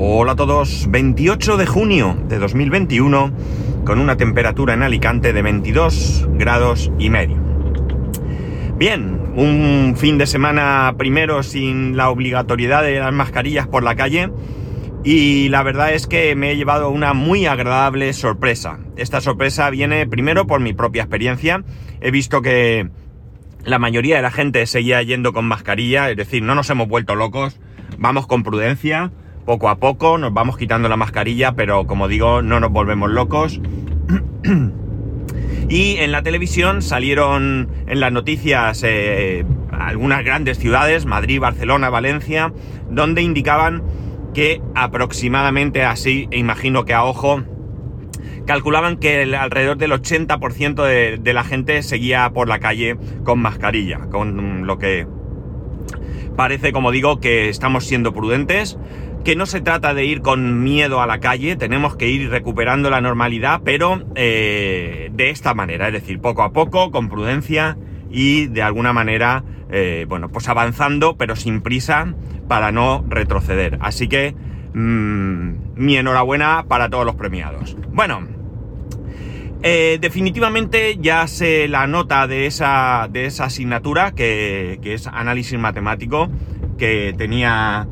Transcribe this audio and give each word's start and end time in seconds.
Hola 0.00 0.32
a 0.32 0.36
todos, 0.36 0.86
28 0.88 1.56
de 1.56 1.66
junio 1.66 2.16
de 2.28 2.38
2021 2.38 3.32
con 3.84 3.98
una 3.98 4.16
temperatura 4.16 4.74
en 4.74 4.84
Alicante 4.84 5.32
de 5.32 5.42
22 5.42 6.28
grados 6.34 6.92
y 7.00 7.10
medio. 7.10 7.36
Bien, 8.76 9.20
un 9.34 9.96
fin 9.96 10.16
de 10.16 10.28
semana 10.28 10.94
primero 10.96 11.42
sin 11.42 11.96
la 11.96 12.10
obligatoriedad 12.10 12.84
de 12.84 13.00
las 13.00 13.12
mascarillas 13.12 13.66
por 13.66 13.82
la 13.82 13.96
calle 13.96 14.30
y 15.02 15.48
la 15.48 15.64
verdad 15.64 15.92
es 15.92 16.06
que 16.06 16.36
me 16.36 16.52
he 16.52 16.56
llevado 16.56 16.90
una 16.90 17.12
muy 17.12 17.46
agradable 17.46 18.12
sorpresa. 18.12 18.78
Esta 18.96 19.20
sorpresa 19.20 19.68
viene 19.68 20.06
primero 20.06 20.46
por 20.46 20.60
mi 20.60 20.74
propia 20.74 21.02
experiencia. 21.02 21.64
He 22.00 22.12
visto 22.12 22.40
que 22.40 22.88
la 23.64 23.80
mayoría 23.80 24.14
de 24.14 24.22
la 24.22 24.30
gente 24.30 24.64
seguía 24.66 25.02
yendo 25.02 25.32
con 25.32 25.46
mascarilla, 25.46 26.08
es 26.08 26.16
decir, 26.16 26.44
no 26.44 26.54
nos 26.54 26.70
hemos 26.70 26.86
vuelto 26.86 27.16
locos, 27.16 27.58
vamos 27.98 28.28
con 28.28 28.44
prudencia, 28.44 29.10
poco 29.48 29.70
a 29.70 29.76
poco 29.76 30.18
nos 30.18 30.34
vamos 30.34 30.58
quitando 30.58 30.90
la 30.90 30.98
mascarilla, 30.98 31.52
pero 31.52 31.86
como 31.86 32.06
digo, 32.06 32.42
no 32.42 32.60
nos 32.60 32.70
volvemos 32.70 33.10
locos. 33.10 33.58
y 35.70 35.96
en 35.96 36.12
la 36.12 36.22
televisión 36.22 36.82
salieron 36.82 37.70
en 37.86 37.98
las 37.98 38.12
noticias 38.12 38.82
eh, 38.84 39.46
algunas 39.72 40.22
grandes 40.22 40.58
ciudades, 40.58 41.06
Madrid, 41.06 41.40
Barcelona, 41.40 41.88
Valencia, 41.88 42.52
donde 42.90 43.22
indicaban 43.22 43.84
que 44.34 44.60
aproximadamente 44.74 45.82
así, 45.82 46.28
e 46.30 46.38
imagino 46.38 46.84
que 46.84 46.92
a 46.92 47.04
ojo, 47.04 47.42
calculaban 48.44 48.98
que 48.98 49.34
alrededor 49.34 49.78
del 49.78 49.92
80% 49.92 50.84
de, 50.84 51.16
de, 51.16 51.32
la 51.32 51.44
gente 51.44 51.82
seguía 51.82 52.28
por 52.34 52.48
la 52.48 52.58
calle 52.58 52.98
con 53.24 53.38
mascarilla, 53.38 54.10
con 54.10 54.66
lo 54.66 54.76
que 54.76 55.06
parece, 56.36 56.70
como 56.70 56.90
digo, 56.90 57.18
que 57.18 57.48
estamos 57.48 57.84
siendo 57.84 58.12
prudentes, 58.12 58.78
que 59.24 59.36
no 59.36 59.46
se 59.46 59.60
trata 59.60 59.94
de 59.94 60.04
ir 60.04 60.22
con 60.22 60.62
miedo 60.62 61.00
a 61.00 61.06
la 61.06 61.20
calle, 61.20 61.56
tenemos 61.56 61.96
que 61.96 62.08
ir 62.08 62.30
recuperando 62.30 62.90
la 62.90 63.00
normalidad, 63.00 63.60
pero 63.64 64.04
eh, 64.14 65.10
de 65.12 65.30
esta 65.30 65.54
manera, 65.54 65.88
es 65.88 65.92
decir, 65.92 66.20
poco 66.20 66.42
a 66.42 66.52
poco, 66.52 66.90
con 66.90 67.08
prudencia 67.08 67.76
y 68.10 68.46
de 68.46 68.62
alguna 68.62 68.92
manera, 68.92 69.44
eh, 69.70 70.06
bueno, 70.08 70.28
pues 70.28 70.48
avanzando, 70.48 71.16
pero 71.16 71.36
sin 71.36 71.60
prisa 71.60 72.14
para 72.48 72.72
no 72.72 73.04
retroceder. 73.08 73.78
Así 73.80 74.08
que 74.08 74.34
mmm, 74.72 75.74
mi 75.74 75.96
enhorabuena 75.96 76.64
para 76.68 76.88
todos 76.88 77.04
los 77.04 77.16
premiados. 77.16 77.76
Bueno, 77.92 78.26
eh, 79.62 79.98
definitivamente 80.00 80.98
ya 81.00 81.26
sé 81.26 81.66
la 81.68 81.86
nota 81.86 82.26
de 82.28 82.46
esa, 82.46 83.08
de 83.10 83.26
esa 83.26 83.46
asignatura, 83.46 84.12
que, 84.12 84.78
que, 84.82 84.94
es 84.94 85.06
análisis 85.08 85.58
matemático, 85.58 86.28
que 86.78 87.12
tenía 87.18 87.88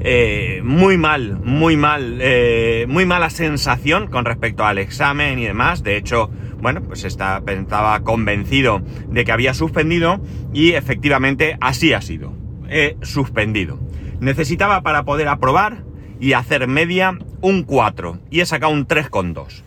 eh, 0.00 0.60
muy 0.62 0.98
mal, 0.98 1.38
muy 1.42 1.76
mal, 1.76 2.18
eh, 2.20 2.86
muy 2.88 3.06
mala 3.06 3.30
sensación 3.30 4.08
con 4.08 4.24
respecto 4.24 4.64
al 4.64 4.78
examen 4.78 5.38
y 5.38 5.46
demás. 5.46 5.82
De 5.82 5.96
hecho, 5.96 6.30
bueno, 6.60 6.82
pues 6.82 7.04
estaba 7.04 8.00
convencido 8.00 8.82
de 9.08 9.24
que 9.24 9.32
había 9.32 9.54
suspendido 9.54 10.20
y 10.52 10.72
efectivamente 10.72 11.56
así 11.60 11.92
ha 11.92 12.00
sido. 12.00 12.32
He 12.68 12.96
suspendido. 13.02 13.78
Necesitaba 14.20 14.82
para 14.82 15.04
poder 15.04 15.28
aprobar 15.28 15.84
y 16.20 16.32
hacer 16.32 16.66
media 16.66 17.18
un 17.40 17.62
4 17.62 18.18
y 18.30 18.40
he 18.40 18.46
sacado 18.46 18.72
un 18.72 18.86
3,2. 18.86 19.62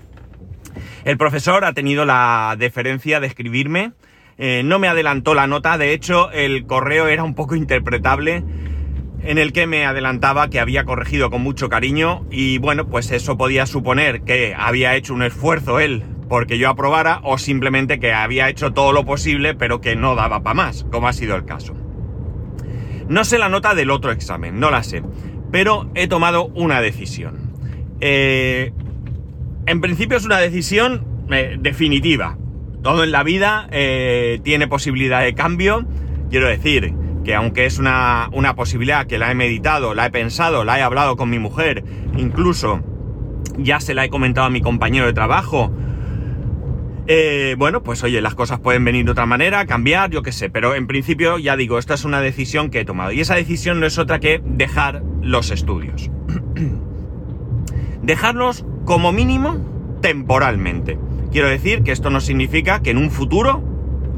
El 1.06 1.18
profesor 1.18 1.66
ha 1.66 1.74
tenido 1.74 2.06
la 2.06 2.56
deferencia 2.58 3.20
de 3.20 3.28
escribirme, 3.28 3.94
eh, 4.38 4.62
no 4.64 4.80
me 4.80 4.88
adelantó 4.88 5.34
la 5.34 5.48
nota, 5.48 5.78
de 5.78 5.94
hecho 5.94 6.32
el 6.32 6.66
correo 6.66 7.08
era 7.08 7.24
un 7.24 7.36
poco 7.36 7.56
interpretable 7.56 8.44
en 9.24 9.38
el 9.38 9.54
que 9.54 9.68
me 9.68 9.86
adelantaba 9.86 10.50
que 10.50 10.60
había 10.60 10.86
corregido 10.86 11.30
con 11.30 11.42
mucho 11.42 11.70
cariño 11.70 12.26
y 12.32 12.58
bueno, 12.58 12.88
pues 12.88 13.12
eso 13.12 13.38
podía 13.38 13.66
suponer 13.66 14.22
que 14.22 14.56
había 14.58 14.96
hecho 14.96 15.14
un 15.14 15.24
esfuerzo 15.24 15.80
él 15.80 16.04
porque 16.30 16.58
yo 16.58 16.70
aprobara 16.70 17.22
o 17.24 17.38
simplemente 17.38 18.00
que 18.00 18.14
había 18.14 18.50
hecho 18.50 18.72
todo 18.72 18.94
lo 18.94 19.06
posible 19.06 19.56
pero 19.56 19.82
que 19.82 19.96
no 19.96 20.16
daba 20.16 20.42
para 20.44 20.54
más, 20.54 20.86
como 20.92 21.08
ha 21.08 21.14
sido 21.14 21.36
el 21.36 21.46
caso. 21.46 21.76
No 23.08 23.24
sé 23.24 23.40
la 23.40 23.50
nota 23.50 23.74
del 23.74 23.90
otro 23.90 24.12
examen, 24.12 24.60
no 24.60 24.70
la 24.70 24.84
sé, 24.84 25.04
pero 25.52 25.90
he 25.96 26.08
tomado 26.08 26.46
una 26.46 26.80
decisión. 26.80 27.52
Eh, 28.00 28.72
en 29.66 29.82
principio 29.82 30.18
es 30.18 30.26
una 30.26 30.40
decisión 30.40 31.06
eh, 31.32 31.58
definitiva. 31.60 32.38
Todo 32.84 33.04
en 33.04 33.12
la 33.12 33.24
vida 33.24 33.68
eh, 33.72 34.40
tiene 34.44 34.68
posibilidad 34.68 35.22
de 35.22 35.34
cambio. 35.34 35.86
Quiero 36.30 36.48
decir 36.48 36.94
que 37.24 37.36
aunque 37.36 37.66
es 37.66 37.80
una, 37.80 38.30
una, 38.32 38.56
posibilidad 38.56 39.08
que 39.08 39.18
la 39.18 39.32
he 39.32 39.36
meditado, 39.36 39.94
la 39.94 40.06
he 40.06 40.12
pensado, 40.12 40.64
la 40.64 40.80
he 40.80 40.82
hablado 40.82 41.16
con 41.16 41.30
mi 41.30 41.40
mujer, 41.40 41.84
incluso 42.18 42.82
ya 43.58 43.80
se 43.80 43.94
la 43.94 44.06
he 44.06 44.10
comentado 44.10 44.48
a 44.48 44.50
mi 44.50 44.62
compañero 44.62 45.06
de 45.06 45.14
trabajo, 45.14 45.72
eh, 47.12 47.56
bueno, 47.58 47.82
pues 47.82 48.04
oye, 48.04 48.22
las 48.22 48.36
cosas 48.36 48.60
pueden 48.60 48.86
venir 48.86 49.04
de 49.04 49.12
otra 49.12 49.26
manera, 49.26 49.66
cambiar, 49.66 50.12
yo 50.12 50.22
qué 50.22 50.32
sé, 50.32 50.52
pero 50.52 50.76
en 50.76 50.86
principio 50.86 51.40
ya 51.40 51.58
digo, 51.58 51.80
esta 51.80 51.96
es 51.96 52.06
una 52.06 52.22
decisión 52.22 52.70
que 52.70 52.82
he 52.82 52.86
tomado 52.86 53.12
y 53.12 53.20
esa 53.20 53.34
decisión 53.34 53.80
no 53.80 53.88
es 53.88 53.98
otra 53.98 54.20
que 54.20 54.44
dejar 54.46 55.02
los 55.24 55.50
estudios. 55.50 56.12
Dejarlos 58.04 58.64
como 58.86 59.12
mínimo 59.12 59.58
temporalmente. 60.02 61.00
Quiero 61.32 61.48
decir 61.48 61.82
que 61.82 61.92
esto 61.92 62.12
no 62.12 62.22
significa 62.22 62.84
que 62.84 62.92
en 62.92 63.00
un 63.00 63.10
futuro, 63.10 63.64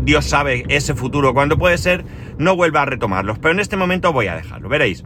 Dios 0.04 0.26
sabe 0.26 0.64
ese 0.70 0.96
futuro 0.96 1.34
cuándo 1.34 1.58
puede 1.58 1.78
ser, 1.78 2.04
no 2.38 2.56
vuelva 2.56 2.82
a 2.82 2.86
retomarlos, 2.86 3.40
pero 3.40 3.54
en 3.54 3.60
este 3.60 3.78
momento 3.78 4.14
voy 4.14 4.28
a 4.28 4.36
dejarlo, 4.36 4.70
veréis. 4.70 5.04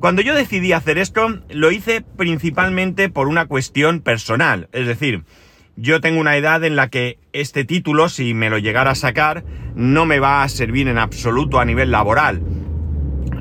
Cuando 0.00 0.20
yo 0.20 0.34
decidí 0.34 0.72
hacer 0.72 0.98
esto, 0.98 1.40
lo 1.48 1.70
hice 1.70 2.00
principalmente 2.00 3.08
por 3.08 3.28
una 3.28 3.46
cuestión 3.46 4.00
personal, 4.00 4.68
es 4.72 4.86
decir, 4.86 5.24
yo 5.76 6.00
tengo 6.00 6.20
una 6.20 6.36
edad 6.36 6.64
en 6.64 6.76
la 6.76 6.88
que 6.88 7.18
este 7.32 7.64
título, 7.64 8.08
si 8.08 8.34
me 8.34 8.50
lo 8.50 8.58
llegara 8.58 8.90
a 8.90 8.96
sacar, 8.96 9.44
no 9.74 10.04
me 10.04 10.18
va 10.18 10.42
a 10.42 10.48
servir 10.48 10.88
en 10.88 10.98
absoluto 10.98 11.60
a 11.60 11.64
nivel 11.64 11.90
laboral 11.90 12.42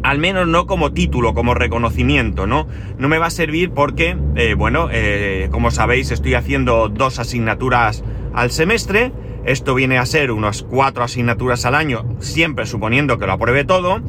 al 0.03 0.17
menos 0.17 0.47
no 0.47 0.65
como 0.65 0.93
título, 0.93 1.33
como 1.33 1.53
reconocimiento, 1.53 2.47
¿no? 2.47 2.67
No 2.97 3.07
me 3.07 3.17
va 3.17 3.27
a 3.27 3.31
servir 3.31 3.71
porque, 3.71 4.17
eh, 4.35 4.55
bueno, 4.55 4.89
eh, 4.91 5.47
como 5.51 5.71
sabéis, 5.71 6.11
estoy 6.11 6.33
haciendo 6.33 6.89
dos 6.89 7.19
asignaturas 7.19 8.03
al 8.33 8.51
semestre. 8.51 9.11
Esto 9.45 9.73
viene 9.73 9.97
a 9.97 10.05
ser 10.05 10.31
unas 10.31 10.61
cuatro 10.61 11.03
asignaturas 11.03 11.65
al 11.65 11.75
año, 11.75 12.05
siempre 12.19 12.65
suponiendo 12.65 13.17
que 13.17 13.25
lo 13.25 13.33
apruebe 13.33 13.63
todo. 13.63 14.01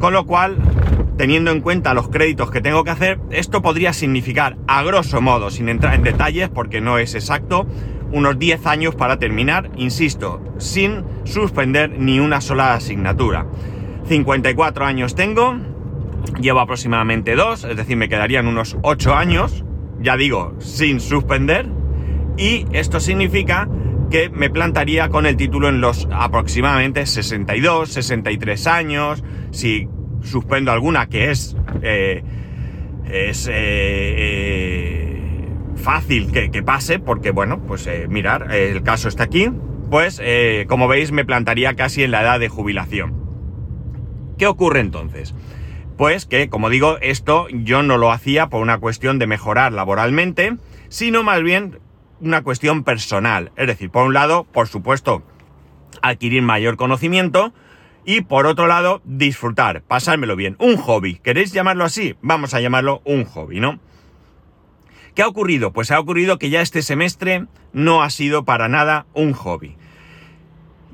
Con 0.00 0.12
lo 0.12 0.26
cual, 0.26 0.56
teniendo 1.16 1.50
en 1.50 1.60
cuenta 1.60 1.94
los 1.94 2.08
créditos 2.08 2.50
que 2.50 2.60
tengo 2.60 2.82
que 2.82 2.90
hacer, 2.90 3.20
esto 3.30 3.62
podría 3.62 3.92
significar, 3.92 4.56
a 4.66 4.82
grosso 4.82 5.20
modo, 5.20 5.50
sin 5.50 5.68
entrar 5.68 5.94
en 5.94 6.02
detalles, 6.02 6.48
porque 6.48 6.80
no 6.80 6.98
es 6.98 7.14
exacto, 7.14 7.66
unos 8.12 8.38
10 8.38 8.66
años 8.66 8.94
para 8.94 9.18
terminar, 9.18 9.70
insisto, 9.76 10.40
sin 10.58 11.04
suspender 11.24 11.90
ni 11.90 12.18
una 12.18 12.40
sola 12.40 12.74
asignatura. 12.74 13.46
54 14.06 14.84
años 14.84 15.14
tengo, 15.14 15.56
llevo 16.40 16.60
aproximadamente 16.60 17.36
dos, 17.36 17.64
es 17.64 17.76
decir, 17.76 17.96
me 17.96 18.08
quedarían 18.08 18.46
unos 18.46 18.76
8 18.82 19.14
años, 19.14 19.64
ya 20.00 20.16
digo, 20.16 20.54
sin 20.58 21.00
suspender, 21.00 21.68
y 22.40 22.66
esto 22.72 23.00
significa 23.00 23.68
que 24.10 24.30
me 24.30 24.48
plantaría 24.48 25.10
con 25.10 25.26
el 25.26 25.36
título 25.36 25.68
en 25.68 25.80
los 25.82 26.08
aproximadamente 26.10 27.04
62, 27.04 27.90
63 27.90 28.66
años, 28.66 29.22
si 29.52 29.88
suspendo 30.22 30.72
alguna 30.72 31.08
que 31.08 31.30
es... 31.30 31.56
Eh, 31.82 32.24
es 33.12 33.48
eh, 33.48 33.52
eh, 33.52 35.48
fácil 35.74 36.30
que, 36.30 36.52
que, 36.52 36.62
pase, 36.62 37.00
porque 37.00 37.32
bueno, 37.32 37.60
pues 37.66 37.88
mirar, 38.08 38.54
el 38.54 38.84
caso 38.84 39.08
está 39.08 39.24
aquí, 39.24 39.50
pues 39.90 40.22
como 40.68 40.86
veis 40.86 41.10
me 41.10 41.24
plantaría 41.24 41.74
casi 41.74 42.04
en 42.04 42.12
la 42.12 42.22
edad 42.22 42.38
de 42.38 42.48
jubilación. 42.48 43.14
¿Qué 44.38 44.46
ocurre 44.46 44.78
entonces? 44.78 45.34
Pues 45.96 46.24
que, 46.24 46.48
como 46.48 46.70
digo, 46.70 46.98
esto 47.00 47.48
yo 47.48 47.82
no 47.82 47.98
lo 47.98 48.12
hacía 48.12 48.48
por 48.48 48.62
una 48.62 48.78
cuestión 48.78 49.18
de 49.18 49.26
mejorar 49.26 49.72
laboralmente, 49.72 50.56
sino 50.88 51.24
más 51.24 51.42
bien 51.42 51.80
una 52.20 52.42
cuestión 52.42 52.84
personal. 52.84 53.52
Es 53.56 53.66
decir, 53.66 53.90
por 53.90 54.06
un 54.06 54.14
lado, 54.14 54.44
por 54.44 54.68
supuesto, 54.68 55.22
adquirir 56.02 56.42
mayor 56.42 56.76
conocimiento 56.76 57.52
y 58.04 58.22
por 58.22 58.46
otro 58.46 58.66
lado, 58.66 59.02
disfrutar, 59.04 59.82
pasármelo 59.82 60.36
bien. 60.36 60.56
Un 60.58 60.76
hobby. 60.76 61.16
¿Queréis 61.16 61.52
llamarlo 61.52 61.84
así? 61.84 62.16
Vamos 62.22 62.54
a 62.54 62.60
llamarlo 62.60 63.02
un 63.04 63.24
hobby, 63.24 63.60
¿no? 63.60 63.78
¿Qué 65.14 65.22
ha 65.22 65.28
ocurrido? 65.28 65.72
Pues 65.72 65.90
ha 65.90 66.00
ocurrido 66.00 66.38
que 66.38 66.50
ya 66.50 66.60
este 66.60 66.82
semestre 66.82 67.46
no 67.72 68.02
ha 68.02 68.10
sido 68.10 68.44
para 68.44 68.68
nada 68.68 69.06
un 69.12 69.32
hobby. 69.32 69.76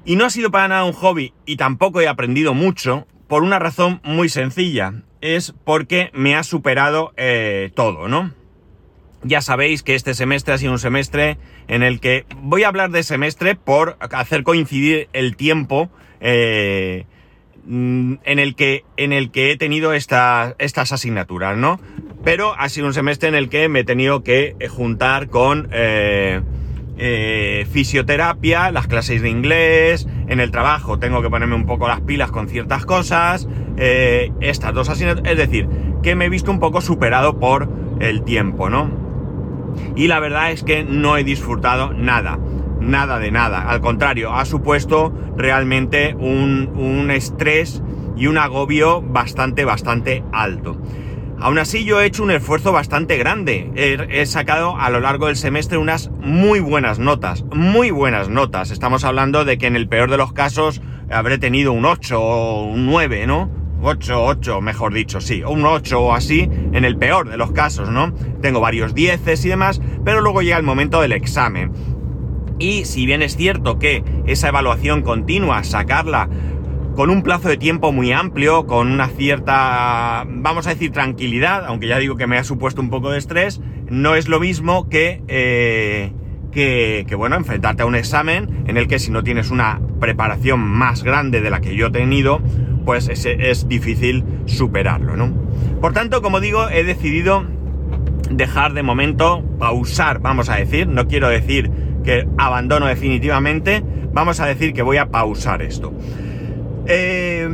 Y 0.04 0.16
no 0.16 0.24
ha 0.24 0.30
sido 0.30 0.50
para 0.50 0.68
nada 0.68 0.84
un 0.84 0.92
hobby 0.92 1.34
y 1.44 1.56
tampoco 1.56 2.00
he 2.00 2.08
aprendido 2.08 2.54
mucho 2.54 3.06
por 3.28 3.42
una 3.42 3.58
razón 3.58 4.00
muy 4.04 4.28
sencilla. 4.28 5.02
Es 5.20 5.54
porque 5.64 6.10
me 6.14 6.36
ha 6.36 6.44
superado 6.44 7.12
eh, 7.16 7.72
todo, 7.74 8.08
¿no? 8.08 8.32
Ya 9.22 9.40
sabéis 9.40 9.82
que 9.82 9.94
este 9.94 10.14
semestre 10.14 10.54
ha 10.54 10.58
sido 10.58 10.72
un 10.72 10.78
semestre 10.78 11.38
en 11.68 11.82
el 11.82 12.00
que 12.00 12.26
voy 12.42 12.62
a 12.62 12.68
hablar 12.68 12.90
de 12.90 13.02
semestre 13.02 13.54
por 13.54 13.96
hacer 13.98 14.42
coincidir 14.42 15.08
el 15.12 15.36
tiempo 15.36 15.90
eh, 16.20 17.06
en, 17.68 18.20
el 18.24 18.54
que, 18.54 18.84
en 18.96 19.12
el 19.12 19.30
que 19.30 19.50
he 19.50 19.56
tenido 19.56 19.94
esta, 19.94 20.54
estas 20.58 20.92
asignaturas, 20.92 21.56
¿no? 21.56 21.80
pero 22.22 22.54
ha 22.58 22.68
sido 22.68 22.86
un 22.86 22.94
semestre 22.94 23.28
en 23.28 23.34
el 23.34 23.48
que 23.48 23.68
me 23.68 23.80
he 23.80 23.84
tenido 23.84 24.22
que 24.22 24.54
juntar 24.68 25.28
con 25.28 25.68
eh, 25.72 26.42
eh, 26.98 27.66
fisioterapia, 27.70 28.70
las 28.70 28.86
clases 28.86 29.22
de 29.22 29.30
inglés, 29.30 30.06
en 30.28 30.40
el 30.40 30.50
trabajo 30.50 30.98
tengo 30.98 31.22
que 31.22 31.30
ponerme 31.30 31.54
un 31.54 31.66
poco 31.66 31.88
las 31.88 32.00
pilas 32.00 32.30
con 32.30 32.48
ciertas 32.48 32.84
cosas, 32.84 33.48
estas 33.76 34.74
dos 34.74 34.88
asignaturas, 34.88 35.32
es 35.32 35.38
decir, 35.38 35.68
que 36.02 36.14
me 36.14 36.26
he 36.26 36.28
visto 36.28 36.50
un 36.50 36.60
poco 36.60 36.80
superado 36.80 37.38
por 37.38 37.68
el 38.00 38.22
tiempo, 38.22 38.70
¿no? 38.70 39.05
Y 39.94 40.08
la 40.08 40.20
verdad 40.20 40.52
es 40.52 40.62
que 40.62 40.84
no 40.84 41.16
he 41.16 41.24
disfrutado 41.24 41.92
nada, 41.92 42.38
nada 42.80 43.18
de 43.18 43.30
nada, 43.30 43.68
al 43.68 43.80
contrario, 43.80 44.34
ha 44.34 44.44
supuesto 44.44 45.12
realmente 45.36 46.14
un, 46.18 46.70
un 46.76 47.10
estrés 47.10 47.82
y 48.16 48.26
un 48.26 48.38
agobio 48.38 49.02
bastante, 49.02 49.64
bastante 49.64 50.24
alto. 50.32 50.80
Aún 51.38 51.58
así 51.58 51.84
yo 51.84 52.00
he 52.00 52.06
hecho 52.06 52.22
un 52.22 52.30
esfuerzo 52.30 52.72
bastante 52.72 53.18
grande. 53.18 53.70
He, 53.74 54.24
sacado 54.24 54.76
a 54.78 54.88
lo 54.88 55.00
largo 55.00 55.26
del 55.26 55.36
semestre 55.36 55.76
unas 55.76 56.10
muy 56.20 56.60
buenas 56.60 56.98
notas, 56.98 57.44
muy 57.54 57.90
buenas 57.90 58.30
notas. 58.30 58.70
Estamos 58.70 59.04
hablando 59.04 59.44
de 59.44 59.58
que 59.58 59.66
en 59.66 59.76
el 59.76 59.86
peor 59.86 60.10
de 60.10 60.16
los 60.16 60.32
casos 60.32 60.80
habré 61.10 61.36
tenido 61.38 61.72
un 61.72 61.84
8 61.84 62.20
o 62.20 62.64
un 62.64 62.86
9, 62.86 63.26
¿no? 63.26 63.50
8, 63.82 64.24
8, 64.24 64.60
mejor 64.60 64.94
dicho, 64.94 65.20
sí, 65.20 65.42
un 65.42 65.64
8 65.64 66.00
o 66.00 66.14
así, 66.14 66.48
en 66.72 66.84
el 66.84 66.96
peor 66.96 67.28
de 67.28 67.36
los 67.36 67.52
casos, 67.52 67.90
¿no? 67.90 68.12
Tengo 68.40 68.60
varios 68.60 68.94
10 68.94 69.44
y 69.44 69.48
demás, 69.48 69.80
pero 70.04 70.20
luego 70.20 70.42
llega 70.42 70.56
el 70.56 70.62
momento 70.62 71.00
del 71.00 71.12
examen. 71.12 71.72
Y 72.58 72.86
si 72.86 73.04
bien 73.04 73.22
es 73.22 73.36
cierto 73.36 73.78
que 73.78 74.02
esa 74.26 74.48
evaluación 74.48 75.02
continua, 75.02 75.62
sacarla 75.62 76.28
con 76.96 77.10
un 77.10 77.22
plazo 77.22 77.50
de 77.50 77.58
tiempo 77.58 77.92
muy 77.92 78.10
amplio, 78.12 78.66
con 78.66 78.90
una 78.90 79.08
cierta, 79.08 80.24
vamos 80.26 80.66
a 80.66 80.70
decir, 80.70 80.92
tranquilidad, 80.92 81.66
aunque 81.66 81.88
ya 81.88 81.98
digo 81.98 82.16
que 82.16 82.26
me 82.26 82.38
ha 82.38 82.44
supuesto 82.44 82.80
un 82.80 82.88
poco 82.88 83.10
de 83.10 83.18
estrés, 83.18 83.60
no 83.90 84.14
es 84.14 84.28
lo 84.28 84.40
mismo 84.40 84.88
que, 84.88 85.22
eh, 85.28 86.12
que, 86.50 87.14
bueno, 87.14 87.36
enfrentarte 87.36 87.82
a 87.82 87.86
un 87.86 87.94
examen 87.94 88.64
en 88.66 88.78
el 88.78 88.88
que 88.88 88.98
si 88.98 89.10
no 89.10 89.22
tienes 89.22 89.50
una 89.50 89.78
preparación 90.00 90.60
más 90.60 91.02
grande 91.02 91.42
de 91.42 91.50
la 91.50 91.60
que 91.60 91.76
yo 91.76 91.88
he 91.88 91.90
tenido, 91.90 92.40
pues 92.86 93.08
es, 93.08 93.68
difícil 93.68 94.24
superarlo, 94.46 95.16
¿no? 95.16 95.34
Por 95.82 95.92
tanto, 95.92 96.22
como 96.22 96.40
digo, 96.40 96.70
he 96.70 96.84
decidido 96.84 97.44
dejar 98.30 98.72
de 98.72 98.82
momento, 98.82 99.44
pausar, 99.58 100.20
vamos 100.20 100.48
a 100.48 100.56
decir, 100.56 100.86
no 100.86 101.06
quiero 101.06 101.28
decir 101.28 101.70
que 102.04 102.26
abandono 102.38 102.86
definitivamente, 102.86 103.82
vamos 104.12 104.40
a 104.40 104.46
decir 104.46 104.72
que 104.72 104.82
voy 104.82 104.98
a 104.98 105.10
pausar 105.10 105.62
esto. 105.62 105.92
Eh, 106.86 107.48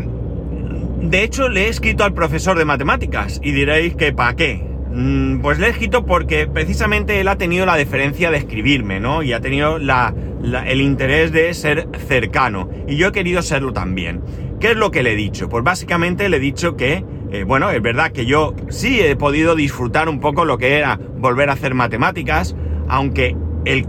de 1.00 1.24
hecho, 1.24 1.48
le 1.48 1.64
he 1.64 1.68
escrito 1.68 2.04
al 2.04 2.12
profesor 2.12 2.58
de 2.58 2.66
matemáticas 2.66 3.40
y 3.42 3.52
diréis 3.52 3.96
que 3.96 4.12
¿para 4.12 4.36
qué? 4.36 4.62
Mm, 4.94 5.40
pues 5.40 5.58
le 5.58 5.68
he 5.68 5.70
escrito 5.70 6.04
porque 6.04 6.46
precisamente 6.46 7.18
él 7.20 7.28
ha 7.28 7.38
tenido 7.38 7.64
la 7.64 7.76
deferencia 7.76 8.30
de 8.30 8.36
escribirme, 8.36 9.00
¿no? 9.00 9.22
Y 9.22 9.32
ha 9.32 9.40
tenido 9.40 9.78
el 9.78 10.80
interés 10.82 11.32
de 11.32 11.54
ser 11.54 11.88
cercano. 12.06 12.68
Y 12.86 12.96
yo 12.96 13.08
he 13.08 13.12
querido 13.12 13.40
serlo 13.40 13.72
también. 13.72 14.20
¿Qué 14.62 14.70
es 14.70 14.76
lo 14.76 14.92
que 14.92 15.02
le 15.02 15.14
he 15.14 15.16
dicho? 15.16 15.48
Pues 15.48 15.64
básicamente 15.64 16.28
le 16.28 16.36
he 16.36 16.40
dicho 16.40 16.76
que, 16.76 17.04
eh, 17.32 17.42
bueno, 17.42 17.70
es 17.70 17.82
verdad 17.82 18.12
que 18.12 18.26
yo 18.26 18.54
sí 18.68 19.00
he 19.00 19.16
podido 19.16 19.56
disfrutar 19.56 20.08
un 20.08 20.20
poco 20.20 20.44
lo 20.44 20.56
que 20.56 20.78
era 20.78 21.00
volver 21.16 21.50
a 21.50 21.54
hacer 21.54 21.74
matemáticas, 21.74 22.54
aunque 22.86 23.36
el 23.64 23.88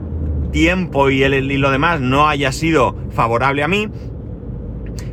tiempo 0.51 1.11
y, 1.11 1.21
el, 1.21 1.51
y 1.51 1.57
lo 1.57 1.69
demás 1.69 2.01
no 2.01 2.27
haya 2.27 2.51
sido 2.51 2.95
favorable 3.11 3.61
a 3.61 3.67
mí, 3.67 3.87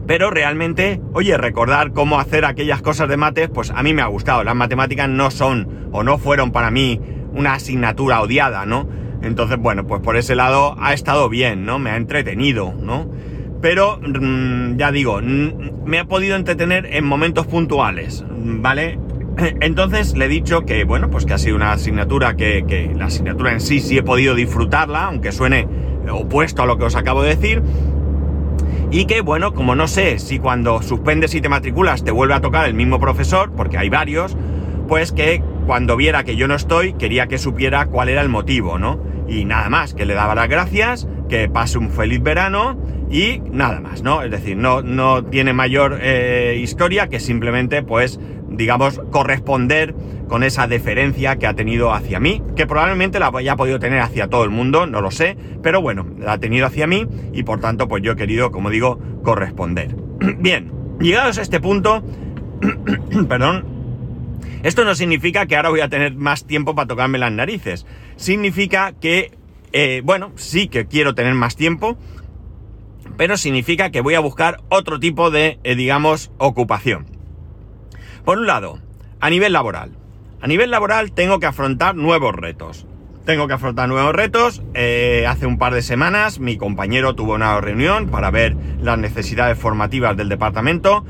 pero 0.07 0.31
realmente, 0.31 1.03
oye, 1.13 1.37
recordar 1.37 1.93
cómo 1.93 2.19
hacer 2.19 2.47
aquellas 2.47 2.81
cosas 2.81 3.11
de 3.11 3.19
mates, 3.19 3.51
pues 3.53 3.71
a 3.71 3.83
mí 3.83 3.93
me 3.93 4.01
ha 4.01 4.07
gustado. 4.07 4.43
Las 4.43 4.57
matemáticas 4.57 5.11
no 5.11 5.31
son 5.31 5.91
o 5.93 6.03
no 6.03 6.17
fueron 6.17 6.53
para 6.53 6.71
mí 6.71 7.03
una 7.35 7.53
asignatura 7.53 8.23
odiada, 8.23 8.65
¿no? 8.65 8.89
Entonces, 9.21 9.59
bueno, 9.59 9.87
pues 9.87 10.01
por 10.01 10.17
ese 10.17 10.35
lado 10.35 10.75
ha 10.81 10.95
estado 10.95 11.29
bien, 11.29 11.67
¿no? 11.67 11.79
Me 11.79 11.91
ha 11.91 11.97
entretenido, 11.99 12.73
¿no? 12.73 13.11
Pero, 13.61 13.99
mm, 13.99 14.77
ya 14.77 14.91
digo, 14.91 15.21
me 15.21 15.99
ha 15.99 16.05
podido 16.07 16.37
entretener 16.37 16.87
en 16.87 17.05
momentos 17.05 17.47
puntuales, 17.47 18.25
¿vale? 18.29 18.99
Entonces 19.61 20.17
le 20.17 20.27
he 20.27 20.29
dicho 20.29 20.65
que, 20.65 20.85
bueno, 20.85 21.11
pues 21.11 21.27
que 21.27 21.35
ha 21.35 21.39
sido 21.39 21.57
una 21.57 21.73
asignatura 21.73 22.37
que, 22.37 22.65
que 22.67 22.93
la 22.95 23.07
asignatura 23.07 23.53
en 23.53 23.61
sí 23.61 23.81
sí 23.81 23.99
he 23.99 24.03
podido 24.03 24.35
disfrutarla, 24.35 25.05
aunque 25.05 25.33
suene 25.33 25.69
opuesto 26.11 26.63
a 26.63 26.67
lo 26.67 26.79
que 26.79 26.85
os 26.85 26.97
acabo 26.97 27.23
de 27.23 27.37
decir, 27.37 27.63
y 28.91 29.05
que, 29.05 29.21
bueno, 29.21 29.53
como 29.55 29.75
no 29.75 29.87
sé 29.87 30.19
si 30.19 30.39
cuando 30.39 30.83
suspendes 30.83 31.35
y 31.35 31.41
te 31.41 31.49
matriculas 31.49 32.03
te 32.03 32.11
vuelve 32.11 32.35
a 32.35 32.41
tocar 32.41 32.67
el 32.67 32.75
mismo 32.75 32.99
profesor, 32.99 33.53
porque 33.57 33.79
hay 33.79 33.89
varios, 33.89 34.37
pues 34.89 35.13
que 35.13 35.43
cuando 35.67 35.97
viera 35.97 36.25
que 36.25 36.35
yo 36.35 36.49
no 36.49 36.55
estoy, 36.55 36.95
quería 36.95 37.29
que 37.29 37.39
supiera 37.39 37.87
cuál 37.87 38.09
era 38.09 38.23
el 38.23 38.29
motivo, 38.29 38.79
¿no? 38.79 38.99
Y 39.29 39.45
nada 39.45 39.69
más, 39.69 39.95
que 39.95 40.07
le 40.07 40.15
daba 40.15 40.35
las 40.35 40.49
gracias, 40.49 41.07
que 41.29 41.49
pase 41.49 41.79
un 41.79 41.91
feliz 41.91 42.21
verano 42.21 42.77
y 43.11 43.41
nada 43.51 43.81
más, 43.81 44.03
¿no? 44.03 44.23
Es 44.23 44.31
decir, 44.31 44.57
no, 44.57 44.83
no 44.83 45.25
tiene 45.25 45.53
mayor 45.53 45.99
eh, 46.01 46.59
historia 46.63 47.09
que 47.09 47.19
simplemente, 47.19 47.83
pues, 47.83 48.21
digamos, 48.49 49.01
corresponder 49.11 49.95
con 50.29 50.45
esa 50.45 50.69
deferencia 50.69 51.37
que 51.37 51.49
ha 51.49 51.55
tenido 51.55 51.93
hacia 51.93 52.21
mí, 52.21 52.41
que 52.55 52.69
probablemente 52.69 53.19
la 53.19 53.33
haya 53.35 53.57
podido 53.57 53.81
tener 53.81 54.01
hacia 54.01 54.29
todo 54.29 54.45
el 54.45 54.51
mundo, 54.51 54.87
no 54.87 55.01
lo 55.01 55.11
sé, 55.11 55.37
pero 55.61 55.83
bueno, 55.83 56.07
la 56.19 56.35
ha 56.35 56.39
tenido 56.39 56.67
hacia 56.67 56.87
mí 56.87 57.05
y 57.33 57.43
por 57.43 57.59
tanto, 57.59 57.89
pues 57.89 58.03
yo 58.05 58.13
he 58.13 58.17
querido, 58.17 58.53
como 58.53 58.71
digo, 58.71 59.01
corresponder. 59.25 59.97
Bien, 60.39 60.71
llegados 61.01 61.39
a 61.39 61.43
este 61.43 61.59
punto, 61.59 62.05
perdón, 63.29 63.65
esto 64.63 64.85
no 64.85 64.95
significa 64.95 65.47
que 65.47 65.57
ahora 65.57 65.71
voy 65.71 65.81
a 65.81 65.89
tener 65.89 66.15
más 66.15 66.45
tiempo 66.45 66.77
para 66.77 66.87
tocarme 66.87 67.19
las 67.19 67.33
narices. 67.33 67.87
Significa 68.15 68.93
que, 68.93 69.33
eh, 69.73 70.03
bueno, 70.05 70.33
sí 70.37 70.69
que 70.69 70.87
quiero 70.87 71.15
tener 71.15 71.35
más 71.35 71.57
tiempo, 71.57 71.97
pero 73.21 73.37
significa 73.37 73.91
que 73.91 74.01
voy 74.01 74.15
a 74.15 74.21
buscar 74.21 74.63
otro 74.71 74.99
tipo 74.99 75.31
de, 75.31 75.59
eh, 75.63 75.75
digamos, 75.75 76.31
ocupación. 76.39 77.05
Por 78.25 78.39
un 78.39 78.47
lado, 78.47 78.79
a 79.21 79.29
nivel 79.29 79.53
laboral. 79.53 79.91
A 80.41 80.47
nivel 80.47 80.71
laboral 80.71 81.13
tengo 81.13 81.39
que 81.39 81.45
afrontar 81.45 81.95
nuevos 81.97 82.35
retos. 82.35 82.87
Tengo 83.27 83.47
que 83.47 83.53
afrontar 83.53 83.91
nuevos 83.91 84.15
retos. 84.15 84.63
Eh, 84.73 85.27
hace 85.29 85.45
un 85.45 85.59
par 85.59 85.75
de 85.75 85.83
semanas 85.83 86.41
mi 86.41 86.57
compañero 86.57 87.15
tuvo 87.15 87.35
una 87.35 87.61
reunión 87.61 88.09
para 88.09 88.31
ver 88.31 88.57
las 88.81 88.97
necesidades 88.97 89.59
formativas 89.59 90.17
del 90.17 90.31
departamento 90.31 91.05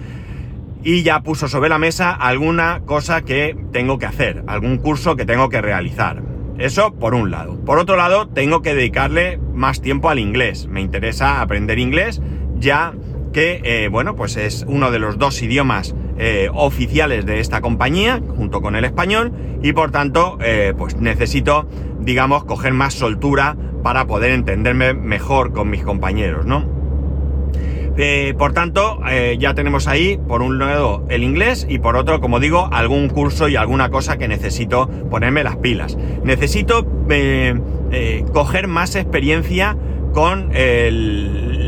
y 0.82 1.04
ya 1.04 1.20
puso 1.20 1.46
sobre 1.46 1.68
la 1.68 1.78
mesa 1.78 2.10
alguna 2.10 2.80
cosa 2.86 3.22
que 3.22 3.56
tengo 3.70 4.00
que 4.00 4.06
hacer, 4.06 4.42
algún 4.48 4.78
curso 4.78 5.14
que 5.14 5.26
tengo 5.26 5.48
que 5.48 5.60
realizar. 5.60 6.29
Eso 6.60 6.92
por 6.94 7.14
un 7.14 7.30
lado. 7.30 7.56
Por 7.64 7.78
otro 7.78 7.96
lado, 7.96 8.28
tengo 8.28 8.60
que 8.60 8.74
dedicarle 8.74 9.38
más 9.54 9.80
tiempo 9.80 10.10
al 10.10 10.18
inglés. 10.18 10.66
Me 10.68 10.82
interesa 10.82 11.40
aprender 11.40 11.78
inglés 11.78 12.20
ya 12.58 12.92
que, 13.32 13.62
eh, 13.64 13.88
bueno, 13.88 14.14
pues 14.14 14.36
es 14.36 14.66
uno 14.68 14.90
de 14.90 14.98
los 14.98 15.16
dos 15.16 15.40
idiomas 15.40 15.94
eh, 16.18 16.50
oficiales 16.52 17.24
de 17.24 17.40
esta 17.40 17.62
compañía, 17.62 18.20
junto 18.36 18.60
con 18.60 18.76
el 18.76 18.84
español, 18.84 19.32
y 19.62 19.72
por 19.72 19.90
tanto, 19.90 20.36
eh, 20.42 20.74
pues 20.76 20.96
necesito, 20.96 21.66
digamos, 22.00 22.44
coger 22.44 22.74
más 22.74 22.92
soltura 22.92 23.56
para 23.82 24.06
poder 24.06 24.32
entenderme 24.32 24.92
mejor 24.92 25.52
con 25.52 25.70
mis 25.70 25.82
compañeros, 25.82 26.44
¿no? 26.44 26.79
Por 28.38 28.52
tanto, 28.52 29.00
ya 29.38 29.54
tenemos 29.54 29.86
ahí, 29.88 30.18
por 30.28 30.42
un 30.42 30.58
lado, 30.58 31.04
el 31.08 31.22
inglés 31.22 31.66
y 31.68 31.78
por 31.78 31.96
otro, 31.96 32.20
como 32.20 32.40
digo, 32.40 32.68
algún 32.72 33.08
curso 33.08 33.48
y 33.48 33.56
alguna 33.56 33.90
cosa 33.90 34.16
que 34.16 34.28
necesito 34.28 34.88
ponerme 35.10 35.44
las 35.44 35.56
pilas. 35.56 35.98
Necesito 36.24 36.86
coger 38.32 38.68
más 38.68 38.96
experiencia 38.96 39.76
con 40.12 40.50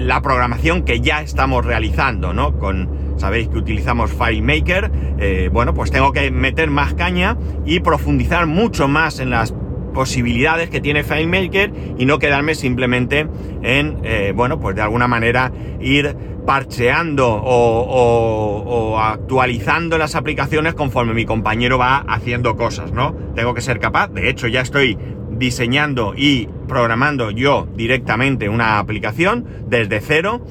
la 0.06 0.20
programación 0.20 0.82
que 0.82 1.00
ya 1.00 1.22
estamos 1.22 1.64
realizando, 1.64 2.32
¿no? 2.32 2.58
Con, 2.58 3.14
sabéis 3.16 3.48
que 3.48 3.58
utilizamos 3.58 4.10
FileMaker, 4.12 4.90
eh, 5.18 5.50
bueno, 5.52 5.74
pues 5.74 5.90
tengo 5.90 6.12
que 6.12 6.30
meter 6.30 6.70
más 6.70 6.94
caña 6.94 7.36
y 7.64 7.80
profundizar 7.80 8.46
mucho 8.46 8.88
más 8.88 9.20
en 9.20 9.30
las 9.30 9.54
posibilidades 9.92 10.70
que 10.70 10.80
tiene 10.80 11.04
FileMaker 11.04 11.72
y 11.98 12.06
no 12.06 12.18
quedarme 12.18 12.54
simplemente 12.54 13.26
en, 13.62 13.98
eh, 14.04 14.32
bueno, 14.34 14.58
pues 14.60 14.74
de 14.76 14.82
alguna 14.82 15.08
manera 15.08 15.52
ir 15.80 16.16
parcheando 16.46 17.28
o, 17.28 18.98
actualizando 18.98 19.96
las 19.98 20.14
aplicaciones 20.16 20.74
conforme 20.74 21.14
mi 21.14 21.24
compañero 21.24 21.78
va 21.78 21.98
haciendo 21.98 22.56
cosas, 22.56 22.92
¿no? 22.92 23.14
Tengo 23.34 23.54
que 23.54 23.60
ser 23.60 23.78
capaz, 23.78 24.08
de 24.08 24.28
hecho 24.28 24.48
ya 24.48 24.60
estoy 24.60 24.98
diseñando 25.30 26.14
y 26.16 26.48
programando 26.68 27.30
yo 27.30 27.68
directamente 27.76 28.48
una 28.48 28.78
aplicación 28.78 29.46
desde 29.68 30.00
cero 30.00 30.44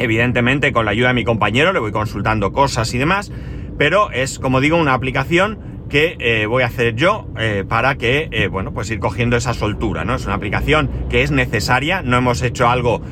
Evidentemente, 0.00 0.72
con 0.72 0.86
la 0.86 0.92
ayuda 0.92 1.08
de 1.08 1.14
mi 1.14 1.24
compañero 1.24 1.74
le 1.74 1.78
voy 1.78 1.92
consultando 1.92 2.52
cosas 2.52 2.94
y 2.94 2.98
demás, 2.98 3.30
pero 3.76 4.10
es, 4.10 4.38
como 4.38 4.62
digo, 4.62 4.78
una 4.78 4.94
aplicación 4.94 5.58
que 5.90 6.16
eh, 6.18 6.46
voy 6.46 6.62
a 6.62 6.66
hacer 6.66 6.94
yo 6.94 7.26
eh, 7.38 7.64
para 7.68 7.96
que, 7.96 8.28
eh, 8.32 8.48
bueno, 8.48 8.72
pues 8.72 8.90
ir 8.90 8.98
cogiendo 8.98 9.36
esa 9.36 9.52
soltura, 9.52 10.04
¿no? 10.06 10.14
Es 10.14 10.24
una 10.24 10.34
aplicación 10.34 10.88
que 11.10 11.22
es 11.22 11.30
necesaria, 11.30 12.00
no 12.00 12.16
hemos 12.16 12.40
hecho 12.40 12.68
algo 12.70 13.02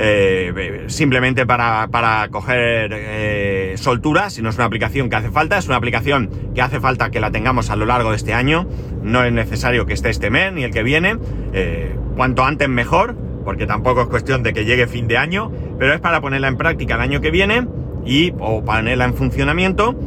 eh, 0.00 0.84
simplemente 0.86 1.44
para, 1.44 1.88
para 1.88 2.28
coger 2.28 2.92
eh, 2.94 3.74
soltura, 3.76 4.30
si 4.30 4.40
no 4.42 4.50
es 4.50 4.54
una 4.54 4.66
aplicación 4.66 5.10
que 5.10 5.16
hace 5.16 5.30
falta, 5.30 5.58
es 5.58 5.66
una 5.66 5.76
aplicación 5.76 6.30
que 6.54 6.62
hace 6.62 6.78
falta 6.78 7.10
que 7.10 7.18
la 7.18 7.32
tengamos 7.32 7.68
a 7.70 7.76
lo 7.76 7.84
largo 7.84 8.10
de 8.10 8.16
este 8.16 8.32
año, 8.32 8.66
no 9.02 9.24
es 9.24 9.32
necesario 9.32 9.86
que 9.86 9.94
esté 9.94 10.10
este 10.10 10.30
mes 10.30 10.52
ni 10.52 10.62
el 10.62 10.70
que 10.70 10.84
viene, 10.84 11.16
eh, 11.52 11.96
cuanto 12.16 12.44
antes 12.44 12.68
mejor, 12.68 13.16
porque 13.44 13.66
tampoco 13.66 14.02
es 14.02 14.06
cuestión 14.06 14.44
de 14.44 14.52
que 14.52 14.64
llegue 14.64 14.86
fin 14.86 15.08
de 15.08 15.18
año, 15.18 15.50
pero 15.80 15.92
es 15.92 16.00
para 16.00 16.20
ponerla 16.20 16.46
en 16.46 16.56
práctica 16.56 16.94
el 16.94 17.00
año 17.00 17.20
que 17.20 17.32
viene 17.32 17.66
y 18.06 18.32
o 18.38 18.64
ponerla 18.64 19.04
en 19.04 19.14
funcionamiento 19.14 19.98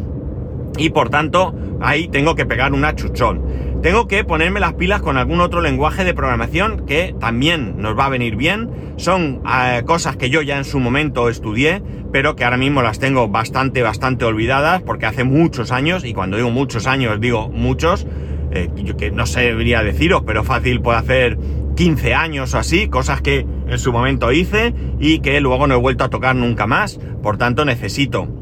y 0.78 0.90
por 0.90 1.10
tanto 1.10 1.54
ahí 1.82 2.08
tengo 2.08 2.36
que 2.36 2.46
pegar 2.46 2.74
un 2.74 2.86
achuchón. 2.86 3.42
Tengo 3.82 4.08
que 4.08 4.24
ponerme 4.24 4.60
las 4.60 4.74
pilas 4.74 5.02
con 5.02 5.18
algún 5.18 5.42
otro 5.42 5.60
lenguaje 5.60 6.04
de 6.04 6.14
programación 6.14 6.86
que 6.86 7.16
también 7.20 7.82
nos 7.82 7.98
va 7.98 8.06
a 8.06 8.10
venir 8.10 8.36
bien. 8.36 8.70
Son 8.98 9.42
eh, 9.52 9.82
cosas 9.86 10.18
que 10.18 10.30
yo 10.30 10.44
ya 10.44 10.58
en 10.58 10.66
su 10.66 10.80
momento 10.80 11.30
estudié, 11.30 11.82
pero 12.12 12.36
que 12.36 12.44
ahora 12.44 12.58
mismo 12.58 12.84
las 12.84 13.00
tengo 13.00 13.28
bastante, 13.28 13.82
bastante 13.82 14.26
olvidadas 14.26 14.84
porque 14.84 15.08
hace 15.08 15.24
muchos 15.24 15.72
años, 15.72 16.06
y 16.06 16.14
cuando 16.14 16.38
digo 16.38 16.52
muchos 16.52 16.86
años 16.86 17.20
digo 17.20 17.50
muchos, 17.50 18.06
eh, 18.52 18.70
que 18.98 19.10
no 19.10 19.26
debería 19.26 19.82
deciros, 19.82 20.22
pero 20.28 20.44
fácil 20.44 20.82
puede 20.82 21.00
hacer 21.00 21.40
15 21.76 22.14
años 22.14 22.54
o 22.54 22.60
así, 22.60 22.88
cosas 22.88 23.22
que 23.22 23.48
en 23.68 23.80
su 23.80 23.92
momento 23.92 24.32
hice 24.32 24.76
y 25.00 25.20
que 25.20 25.40
luego 25.42 25.66
no 25.66 25.74
he 25.74 25.78
vuelto 25.78 26.04
a 26.04 26.10
tocar 26.10 26.36
nunca 26.36 26.68
más. 26.68 27.00
Por 27.24 27.38
tanto, 27.38 27.66
necesito. 27.66 28.41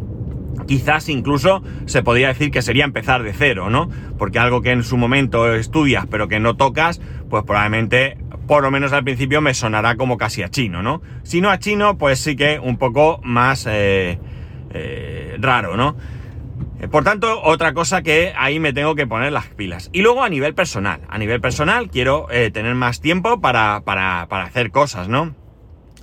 Quizás 0.70 1.10
incluso 1.10 1.64
se 1.88 2.04
podría 2.04 2.28
decir 2.28 2.52
que 2.52 2.62
sería 2.62 2.86
empezar 2.86 3.24
de 3.24 3.34
cero, 3.34 3.72
¿no? 3.72 3.90
Porque 4.20 4.38
algo 4.38 4.62
que 4.62 4.70
en 4.70 4.84
su 4.84 4.98
momento 4.98 5.52
estudias 5.52 6.06
pero 6.06 6.28
que 6.28 6.40
no 6.40 6.58
tocas, 6.58 7.02
pues 7.28 7.44
probablemente, 7.44 8.20
por 8.46 8.62
lo 8.62 8.70
menos 8.70 8.94
al 8.94 9.04
principio, 9.04 9.42
me 9.42 9.56
sonará 9.56 9.96
como 9.96 10.18
casi 10.18 10.44
a 10.44 10.50
chino, 10.50 10.84
¿no? 10.84 11.02
Si 11.24 11.42
no 11.42 11.50
a 11.50 11.58
chino, 11.58 11.98
pues 11.98 12.20
sí 12.20 12.36
que 12.36 12.60
un 12.60 12.78
poco 12.78 13.20
más 13.24 13.66
eh, 13.68 14.20
eh, 14.70 15.38
raro, 15.40 15.76
¿no? 15.76 15.96
Eh, 16.80 16.88
por 16.88 17.04
tanto, 17.04 17.42
otra 17.42 17.74
cosa 17.74 18.04
que 18.04 18.32
ahí 18.38 18.60
me 18.60 18.72
tengo 18.72 18.94
que 18.94 19.08
poner 19.08 19.32
las 19.32 19.48
pilas. 19.48 19.90
Y 19.92 20.04
luego 20.04 20.24
a 20.24 20.30
nivel 20.30 20.54
personal. 20.54 21.02
A 21.10 21.18
nivel 21.18 21.42
personal 21.42 21.90
quiero 21.90 22.28
tener 22.54 22.76
más 22.76 23.02
tiempo 23.02 23.42
para, 23.42 23.82
para, 23.86 24.28
para 24.30 24.44
hacer 24.44 24.70
cosas, 24.70 25.08
¿no? 25.10 25.34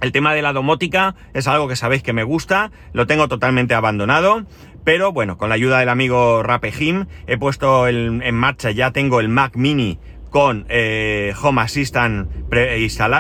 El 0.01 0.13
tema 0.13 0.35
de 0.35 0.43
la 0.43 0.53
domótica 0.53 1.15
es 1.33 1.49
algo 1.49 1.69
que 1.69 1.77
sabéis 1.77 2.03
que 2.03 2.13
me 2.13 2.23
gusta, 2.23 2.71
lo 2.93 3.07
tengo 3.07 3.29
totalmente 3.29 3.75
abandonado, 3.75 4.45
pero 4.85 5.13
bueno, 5.13 5.39
con 5.39 5.49
la 5.49 5.55
ayuda 5.55 5.79
del 5.79 5.89
amigo 5.89 6.43
Rapehim 6.43 7.07
he 7.27 7.39
puesto 7.39 7.89
en 7.89 8.35
marcha, 8.35 8.71
ya 8.71 8.91
tengo 8.93 9.21
el 9.21 9.29
Mac 9.29 9.57
Mini 9.57 9.99
con 10.31 10.67
eh, 10.69 11.33
Home 11.43 11.63
Assistant 11.63 12.29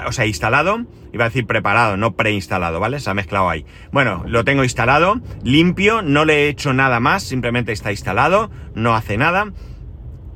o 0.07 0.13
sea, 0.13 0.27
instalado, 0.27 0.85
iba 1.15 1.25
a 1.25 1.29
decir 1.29 1.47
preparado, 1.47 1.97
no 1.97 2.15
preinstalado, 2.15 2.79
¿vale? 2.79 3.01
Se 3.01 3.09
ha 3.09 3.15
mezclado 3.15 3.49
ahí. 3.49 3.65
Bueno, 3.91 4.25
lo 4.27 4.45
tengo 4.45 4.65
instalado, 4.65 5.21
limpio, 5.43 6.03
no 6.03 6.27
le 6.27 6.45
he 6.45 6.49
hecho 6.49 6.75
nada 6.75 7.01
más, 7.01 7.23
simplemente 7.23 7.73
está 7.73 7.91
instalado, 7.91 8.51
no 8.75 8.95
hace 8.95 9.17
nada. 9.17 9.53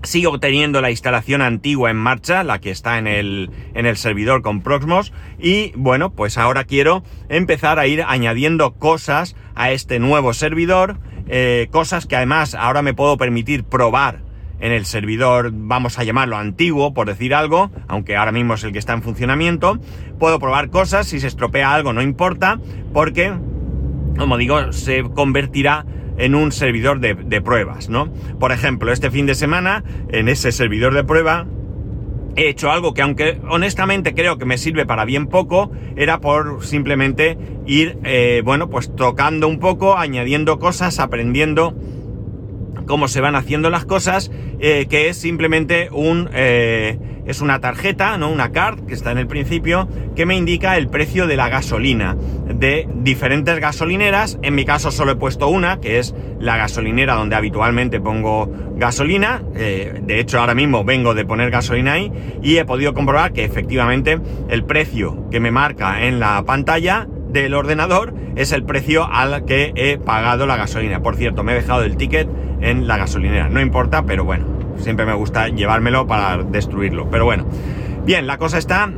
Sigo 0.03 0.41
teniendo 0.41 0.81
la 0.81 0.91
instalación 0.91 1.43
antigua 1.43 1.91
en 1.91 1.97
marcha, 1.97 2.43
la 2.43 2.59
que 2.59 2.71
está 2.71 2.99
en 2.99 3.07
el, 3.07 3.51
en 3.75 3.85
el 3.85 3.97
servidor 3.99 4.41
con 4.41 4.63
Proxmos. 4.63 5.13
Y 5.39 5.73
bueno, 5.77 6.11
pues 6.11 6.39
ahora 6.39 6.65
quiero 6.65 7.03
empezar 7.29 7.79
a 7.79 7.87
ir 7.87 8.03
añadiendo 8.07 8.73
cosas 8.73 9.37
a 9.55 9.73
este 9.73 9.99
nuevo 9.99 10.33
servidor. 10.33 10.99
Eh, 11.29 11.69
cosas 11.71 12.07
que 12.07 12.17
además 12.17 12.55
ahora 12.55 12.81
me 12.83 12.95
puedo 12.95 13.19
permitir 13.19 13.65
probar 13.65 14.23
en 14.61 14.73
el 14.73 14.85
servidor, 14.85 15.51
vamos 15.53 15.99
a 15.99 16.05
llamarlo 16.05 16.37
antiguo, 16.37 16.93
por 16.93 17.07
decir 17.07 17.35
algo, 17.35 17.71
aunque 17.89 18.17
ahora 18.17 18.33
mismo 18.33 18.55
es 18.55 18.65
el 18.65 18.73
que 18.73 18.79
está 18.79 18.93
en 18.93 19.03
funcionamiento. 19.03 19.79
Puedo 20.19 20.39
probar 20.39 20.71
cosas, 20.71 21.07
si 21.07 21.21
se 21.21 21.27
estropea 21.27 21.75
algo 21.75 21.93
no 21.93 22.03
importa, 22.03 22.59
porque, 22.93 23.33
como 24.19 24.37
digo, 24.37 24.73
se 24.73 25.03
convertirá 25.03 25.87
en 26.21 26.35
un 26.35 26.53
servidor 26.53 27.01
de, 27.01 27.41
pruebas, 27.41 27.89
¿no? 27.89 28.13
Por 28.39 28.53
ejemplo, 28.53 28.93
este 28.93 29.11
fin 29.11 29.27
de 29.27 29.35
semana, 29.35 29.83
en 30.11 30.29
ese 30.29 30.53
servidor 30.53 30.95
de 30.95 31.03
prueba, 31.03 31.47
he 32.37 32.49
hecho 32.49 32.71
algo 32.71 32.95
que 32.95 33.03
aunque 33.03 33.41
honestamente 33.49 34.15
creo 34.15 34.39
que 34.39 34.45
me 34.45 34.59
sirve 34.59 34.87
para 34.87 35.05
bien 35.05 35.27
poco, 35.27 35.73
era 35.97 36.21
por 36.21 36.65
simplemente 36.65 37.39
ir, 37.67 37.99
eh, 38.05 38.43
bueno, 38.45 38.69
pues 38.69 38.95
tocando 38.95 39.49
un 39.49 39.59
poco, 39.59 39.97
añadiendo 39.97 40.59
cosas, 40.59 40.99
aprendiendo 40.99 41.75
cómo 42.87 43.09
se 43.09 43.21
van 43.21 43.37
haciendo 43.37 43.71
las 43.71 43.85
cosas, 43.85 44.31
eh, 44.61 44.87
que 44.89 45.09
es 45.09 45.17
simplemente 45.17 45.89
un... 45.91 46.29
Eh, 46.33 46.99
es 47.27 47.41
una 47.41 47.61
tarjeta, 47.61 48.17
¿no? 48.19 48.31
Una 48.31 48.53
card 48.53 48.87
que 48.87 48.95
está 48.95 49.13
en 49.13 49.19
el 49.19 49.27
principio, 49.27 49.89
que 50.17 50.27
me 50.27 50.37
indica 50.37 50.77
el 50.77 50.89
precio 50.89 51.27
de 51.27 51.37
la 51.37 51.49
gasolina 51.49 52.17
de 52.47 52.89
diferentes 52.95 53.59
gasolineras. 53.61 54.39
En 54.43 54.55
mi 54.55 54.65
caso 54.65 54.91
solo 54.91 55.13
he 55.13 55.17
puesto 55.17 55.49
una, 55.49 55.81
que 55.81 55.99
es 55.99 56.15
la 56.39 56.57
gasolinera 56.57 57.15
donde 57.15 57.37
habitualmente 57.37 58.01
pongo 58.01 58.51
gasolina. 58.77 59.43
Eh, 59.55 60.01
de 60.03 60.21
hecho, 60.21 60.41
ahora 60.41 60.55
mismo 60.55 60.85
vengo 60.85 61.15
de 61.15 61.25
poner 61.25 61.51
gasolina 61.51 61.93
ahí 61.93 62.13
y 62.43 62.57
he 62.57 62.65
podido 62.65 62.95
comprobar 62.95 63.33
que 63.33 63.45
efectivamente 63.45 64.19
el 64.49 64.65
precio 64.65 65.29
que 65.31 65.41
me 65.41 65.51
marca 65.51 66.05
en 66.05 66.21
la 66.21 66.43
pantalla 66.45 67.07
del 67.29 67.55
ordenador 67.55 68.15
es 68.37 68.53
el 68.53 68.65
precio 68.65 69.07
al 69.11 69.45
que 69.45 69.73
he 69.77 69.99
pagado 69.99 70.47
la 70.47 70.57
gasolina. 70.57 71.03
Por 71.03 71.17
cierto, 71.17 71.43
me 71.43 71.53
he 71.53 71.57
dejado 71.57 71.85
el 71.85 71.97
ticket 71.97 72.29
en 72.61 72.87
la 72.87 72.97
gasolinera. 72.97 73.49
No 73.49 73.61
importa, 73.61 74.05
pero 74.05 74.25
bueno, 74.25 74.47
siempre 74.81 75.07
me 75.07 75.15
gusta 75.15 75.49
llevármelo 75.49 76.07
para 76.07 76.43
destruirlo. 76.43 77.09
Pero 77.11 77.25
bueno, 77.25 77.45
bien, 78.05 78.27
la 78.27 78.39
cosa 78.39 78.59
está 78.59 78.91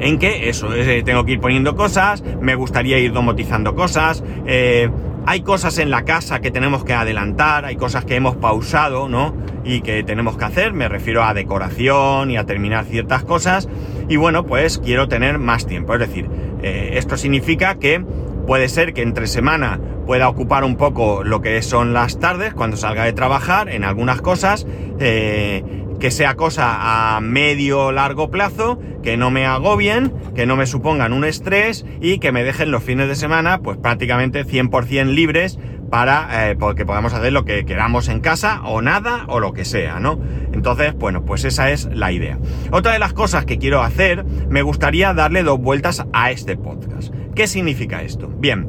en 0.00 0.18
que 0.18 0.48
eso, 0.48 0.72
eh, 0.74 1.02
tengo 1.02 1.24
que 1.24 1.32
ir 1.32 1.40
poniendo 1.40 1.76
cosas, 1.76 2.22
me 2.40 2.54
gustaría 2.54 2.98
ir 2.98 3.12
domotizando 3.12 3.74
cosas, 3.74 4.22
eh, 4.46 4.90
hay 5.26 5.42
cosas 5.42 5.78
en 5.78 5.90
la 5.90 6.04
casa 6.04 6.40
que 6.40 6.50
tenemos 6.50 6.84
que 6.84 6.94
adelantar, 6.94 7.64
hay 7.64 7.76
cosas 7.76 8.04
que 8.04 8.16
hemos 8.16 8.36
pausado, 8.36 9.08
¿no? 9.08 9.34
Y 9.64 9.82
que 9.82 10.02
tenemos 10.02 10.38
que 10.38 10.44
hacer, 10.44 10.72
me 10.72 10.88
refiero 10.88 11.24
a 11.24 11.34
decoración 11.34 12.30
y 12.30 12.36
a 12.36 12.44
terminar 12.44 12.86
ciertas 12.86 13.24
cosas, 13.24 13.68
y 14.08 14.16
bueno, 14.16 14.46
pues 14.46 14.78
quiero 14.78 15.08
tener 15.08 15.38
más 15.38 15.66
tiempo, 15.66 15.94
es 15.94 16.00
decir, 16.00 16.28
eh, 16.62 16.92
esto 16.94 17.16
significa 17.16 17.74
que 17.74 18.02
puede 18.48 18.70
ser 18.70 18.94
que 18.94 19.02
entre 19.02 19.26
semana 19.26 19.78
pueda 20.06 20.26
ocupar 20.26 20.64
un 20.64 20.76
poco 20.76 21.22
lo 21.22 21.42
que 21.42 21.60
son 21.60 21.92
las 21.92 22.18
tardes 22.18 22.54
cuando 22.54 22.78
salga 22.78 23.04
de 23.04 23.12
trabajar 23.12 23.68
en 23.68 23.84
algunas 23.84 24.22
cosas, 24.22 24.66
eh, 24.98 25.84
que 25.98 26.10
sea 26.10 26.34
cosa 26.34 27.16
a 27.16 27.20
medio 27.20 27.92
largo 27.92 28.30
plazo, 28.30 28.78
que 29.02 29.16
no 29.16 29.30
me 29.30 29.46
agobien, 29.46 30.12
que 30.34 30.46
no 30.46 30.56
me 30.56 30.66
supongan 30.66 31.12
un 31.12 31.24
estrés 31.24 31.84
y 32.00 32.18
que 32.18 32.32
me 32.32 32.44
dejen 32.44 32.70
los 32.70 32.82
fines 32.82 33.08
de 33.08 33.16
semana 33.16 33.60
pues 33.60 33.78
prácticamente 33.78 34.44
100% 34.44 35.06
libres 35.06 35.58
para 35.90 36.50
eh, 36.50 36.58
que 36.76 36.84
podamos 36.86 37.14
hacer 37.14 37.32
lo 37.32 37.44
que 37.44 37.64
queramos 37.64 38.08
en 38.08 38.20
casa 38.20 38.60
o 38.64 38.82
nada 38.82 39.24
o 39.28 39.40
lo 39.40 39.52
que 39.52 39.64
sea, 39.64 40.00
¿no? 40.00 40.20
Entonces, 40.52 40.94
bueno, 40.94 41.24
pues 41.24 41.44
esa 41.44 41.70
es 41.70 41.88
la 41.92 42.12
idea. 42.12 42.38
Otra 42.70 42.92
de 42.92 42.98
las 42.98 43.12
cosas 43.12 43.44
que 43.44 43.58
quiero 43.58 43.82
hacer, 43.82 44.24
me 44.24 44.62
gustaría 44.62 45.14
darle 45.14 45.42
dos 45.42 45.58
vueltas 45.58 46.04
a 46.12 46.30
este 46.30 46.56
podcast. 46.56 47.12
¿Qué 47.34 47.46
significa 47.46 48.02
esto? 48.02 48.28
Bien, 48.28 48.68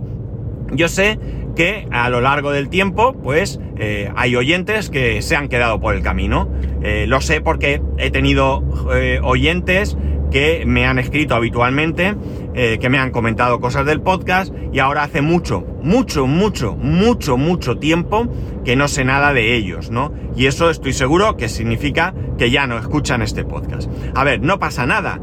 yo 0.73 0.87
sé 0.87 1.19
que 1.55 1.87
a 1.91 2.09
lo 2.09 2.21
largo 2.21 2.51
del 2.51 2.69
tiempo, 2.69 3.13
pues 3.13 3.59
eh, 3.77 4.09
hay 4.15 4.35
oyentes 4.35 4.89
que 4.89 5.21
se 5.21 5.35
han 5.35 5.49
quedado 5.49 5.81
por 5.81 5.93
el 5.93 6.01
camino. 6.01 6.49
Eh, 6.81 7.05
lo 7.05 7.19
sé 7.19 7.41
porque 7.41 7.81
he 7.97 8.11
tenido 8.11 8.63
eh, 8.93 9.19
oyentes 9.21 9.97
que 10.31 10.63
me 10.65 10.85
han 10.85 10.99
escrito 10.99 11.35
habitualmente, 11.35 12.15
que 12.53 12.89
me 12.89 12.99
han 12.99 13.09
comentado 13.09 13.59
cosas 13.59 13.85
del 13.85 14.01
podcast 14.01 14.53
y 14.71 14.77
ahora 14.77 15.03
hace 15.03 15.21
mucho, 15.21 15.65
mucho, 15.81 16.27
mucho, 16.27 16.75
mucho, 16.75 17.35
mucho 17.35 17.77
tiempo 17.77 18.27
que 18.63 18.75
no 18.75 18.87
sé 18.87 19.05
nada 19.05 19.33
de 19.33 19.55
ellos, 19.55 19.89
¿no? 19.89 20.13
Y 20.35 20.45
eso 20.45 20.69
estoy 20.69 20.93
seguro 20.93 21.35
que 21.35 21.49
significa 21.49 22.13
que 22.37 22.51
ya 22.51 22.67
no 22.67 22.77
escuchan 22.77 23.23
este 23.23 23.43
podcast. 23.43 23.89
A 24.13 24.23
ver, 24.23 24.41
no 24.41 24.59
pasa 24.59 24.85
nada. 24.85 25.19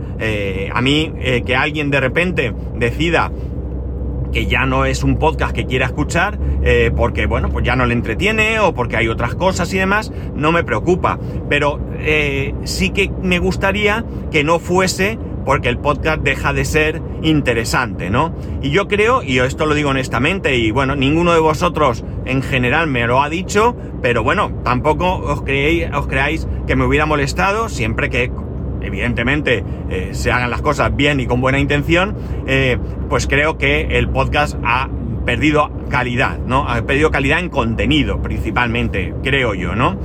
a 0.73 0.83
mí 0.83 1.13
que 1.47 1.55
alguien 1.55 1.91
de 1.91 2.01
repente 2.01 2.53
decida 2.75 3.31
que 4.33 4.47
ya 4.47 4.67
no 4.67 4.85
es 4.85 5.03
un 5.03 5.19
podcast 5.19 5.53
que 5.55 5.67
quiera 5.67 5.87
escuchar 5.87 6.39
eh, 6.63 6.91
porque, 6.95 7.27
bueno, 7.27 7.49
pues 7.51 7.65
ya 7.65 7.77
no 7.77 7.87
le 7.87 7.95
entretiene 7.95 8.59
o 8.61 8.75
porque 8.75 8.97
hay 8.97 9.09
otras 9.09 9.35
cosas 9.35 9.73
y 9.73 9.79
demás, 9.79 10.13
no 10.35 10.53
me 10.53 10.65
preocupa. 10.65 11.19
Pero 11.49 11.81
eh, 12.01 12.55
sí 12.65 12.91
que 12.91 13.11
me 13.23 13.39
gustaría 13.39 14.05
que 14.31 14.45
no 14.45 14.59
fuese 14.59 15.19
porque 15.47 15.69
el 15.69 15.79
podcast 15.79 16.23
deja 16.23 16.53
de 16.53 16.65
ser 16.65 17.01
interesante, 17.23 18.11
¿no? 18.11 18.35
Y 18.63 18.71
yo 18.71 18.89
creo, 18.89 19.23
y 19.23 19.39
esto 19.39 19.65
lo 19.65 19.75
digo 19.75 19.91
honestamente, 19.91 20.57
y 20.57 20.73
bueno, 20.73 20.97
ninguno 20.97 21.33
de 21.33 21.39
vosotros 21.39 22.05
en 22.25 22.43
general 22.43 22.89
me 22.89 23.07
lo 23.07 23.23
ha 23.23 23.29
dicho, 23.29 23.77
pero 24.03 24.25
bueno, 24.25 24.53
tampoco 24.65 25.19
os, 25.19 25.43
creéis, 25.43 25.87
os 25.95 26.09
creáis 26.09 26.49
que 26.67 26.75
me 26.75 26.85
hubiera 26.85 27.07
molestado 27.07 27.69
siempre 27.69 28.11
que 28.11 28.33
evidentemente 28.87 29.65
eh, 29.91 30.11
se 30.13 30.33
hagan 30.33 30.51
las 30.51 30.63
cosas 30.63 30.95
bien 30.95 31.21
y 31.21 31.27
con 31.27 31.41
buena 31.41 31.59
intención, 31.59 32.17
eh, 32.47 32.79
pues 33.09 33.27
creo 33.27 33.59
que 33.59 33.99
el 33.99 34.09
podcast 34.09 34.57
ha 34.65 34.89
perdido 35.25 35.71
calidad, 35.91 36.39
¿no? 36.39 36.69
Ha 36.69 36.83
perdido 36.83 37.11
calidad 37.11 37.41
en 37.41 37.51
contenido, 37.51 38.23
principalmente, 38.23 39.13
creo 39.23 39.55
yo, 39.55 39.75
¿no? 39.75 39.99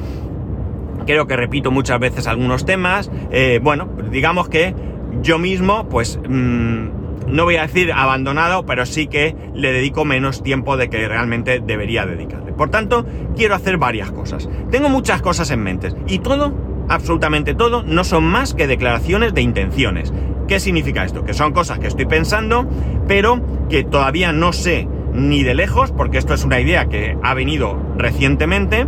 Creo 1.06 1.28
que 1.28 1.36
repito 1.36 1.72
muchas 1.72 2.00
veces 2.00 2.28
algunos 2.28 2.66
temas. 2.66 3.10
Eh, 3.32 3.60
bueno, 3.64 3.88
digamos 4.12 4.50
que 4.50 4.76
yo 5.22 5.40
mismo, 5.40 5.88
pues, 5.90 6.20
mm, 6.28 7.02
no 7.28 7.44
voy 7.44 7.56
a 7.56 7.64
decir 7.64 7.92
abandonado, 7.94 8.66
pero 8.66 8.86
sí 8.86 9.08
que 9.08 9.36
le 9.54 9.72
dedico 9.72 10.06
menos 10.06 10.44
tiempo 10.44 10.78
de 10.78 10.90
que 10.90 11.08
realmente 11.08 11.62
debería 11.66 12.06
dedicarle. 12.06 12.52
Por 12.52 12.70
tanto, 12.70 13.06
quiero 13.36 13.56
hacer 13.56 13.78
varias 13.78 14.12
cosas. 14.12 14.50
Tengo 14.70 14.90
muchas 14.90 15.22
cosas 15.22 15.50
en 15.52 15.64
mente 15.64 15.94
y 16.08 16.20
todo, 16.20 16.54
absolutamente 16.92 17.56
todo, 17.56 17.84
no 17.84 18.04
son 18.04 18.26
más 18.26 18.54
que 18.54 18.68
declaraciones 18.68 19.34
de 19.34 19.42
intenciones. 19.42 20.14
¿Qué 20.48 20.60
significa 20.60 21.06
esto? 21.06 21.24
Que 21.24 21.34
son 21.34 21.54
cosas 21.54 21.80
que 21.80 21.88
estoy 21.88 22.06
pensando, 22.06 22.68
pero 23.08 23.42
que 23.70 23.86
todavía 23.86 24.34
no 24.34 24.52
sé 24.52 24.90
ni 25.14 25.44
de 25.44 25.56
lejos, 25.56 25.92
porque 25.92 26.18
esto 26.18 26.34
es 26.34 26.44
una 26.44 26.60
idea 26.60 26.88
que 26.88 27.18
ha 27.24 27.34
venido 27.34 27.78
recientemente, 27.98 28.86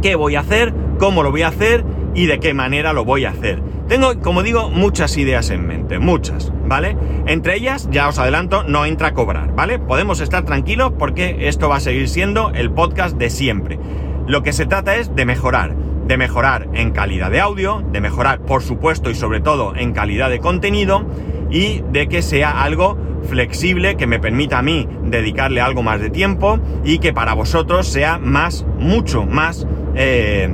qué 0.00 0.14
voy 0.14 0.36
a 0.36 0.40
hacer, 0.40 0.72
cómo 0.98 1.22
lo 1.22 1.30
voy 1.30 1.42
a 1.42 1.48
hacer 1.48 1.84
y 2.14 2.26
de 2.26 2.40
qué 2.40 2.54
manera 2.54 2.94
lo 2.94 3.04
voy 3.04 3.26
a 3.26 3.30
hacer. 3.30 3.62
Tengo, 3.88 4.18
como 4.20 4.42
digo, 4.42 4.70
muchas 4.70 5.18
ideas 5.18 5.50
en 5.50 5.66
mente, 5.66 5.98
muchas, 5.98 6.50
¿vale? 6.66 6.96
Entre 7.26 7.56
ellas, 7.56 7.88
ya 7.92 8.08
os 8.08 8.18
adelanto, 8.18 8.64
no 8.64 8.86
entra 8.86 9.08
a 9.08 9.14
cobrar, 9.14 9.54
¿vale? 9.54 9.78
Podemos 9.78 10.20
estar 10.20 10.44
tranquilos 10.44 10.92
porque 10.98 11.48
esto 11.48 11.68
va 11.68 11.76
a 11.76 11.80
seguir 11.80 12.08
siendo 12.08 12.52
el 12.54 12.70
podcast 12.70 13.18
de 13.18 13.28
siempre. 13.28 13.78
Lo 14.26 14.42
que 14.42 14.52
se 14.52 14.66
trata 14.66 14.96
es 14.96 15.14
de 15.14 15.24
mejorar, 15.24 15.76
de 16.06 16.16
mejorar 16.16 16.68
en 16.74 16.90
calidad 16.92 17.30
de 17.30 17.40
audio, 17.40 17.82
de 17.92 18.00
mejorar, 18.00 18.40
por 18.40 18.62
supuesto, 18.62 19.10
y 19.10 19.14
sobre 19.14 19.40
todo 19.40 19.74
en 19.76 19.92
calidad 19.92 20.30
de 20.30 20.38
contenido, 20.38 21.04
y 21.50 21.82
de 21.90 22.08
que 22.08 22.22
sea 22.22 22.62
algo 22.62 22.96
flexible 23.26 23.96
que 23.96 24.06
me 24.06 24.18
permita 24.18 24.58
a 24.58 24.62
mí 24.62 24.88
dedicarle 25.04 25.60
algo 25.60 25.82
más 25.82 26.00
de 26.00 26.10
tiempo 26.10 26.58
y 26.84 26.98
que 26.98 27.12
para 27.12 27.34
vosotros 27.34 27.86
sea 27.86 28.18
más, 28.18 28.64
mucho 28.78 29.26
más 29.26 29.66
eh, 29.94 30.48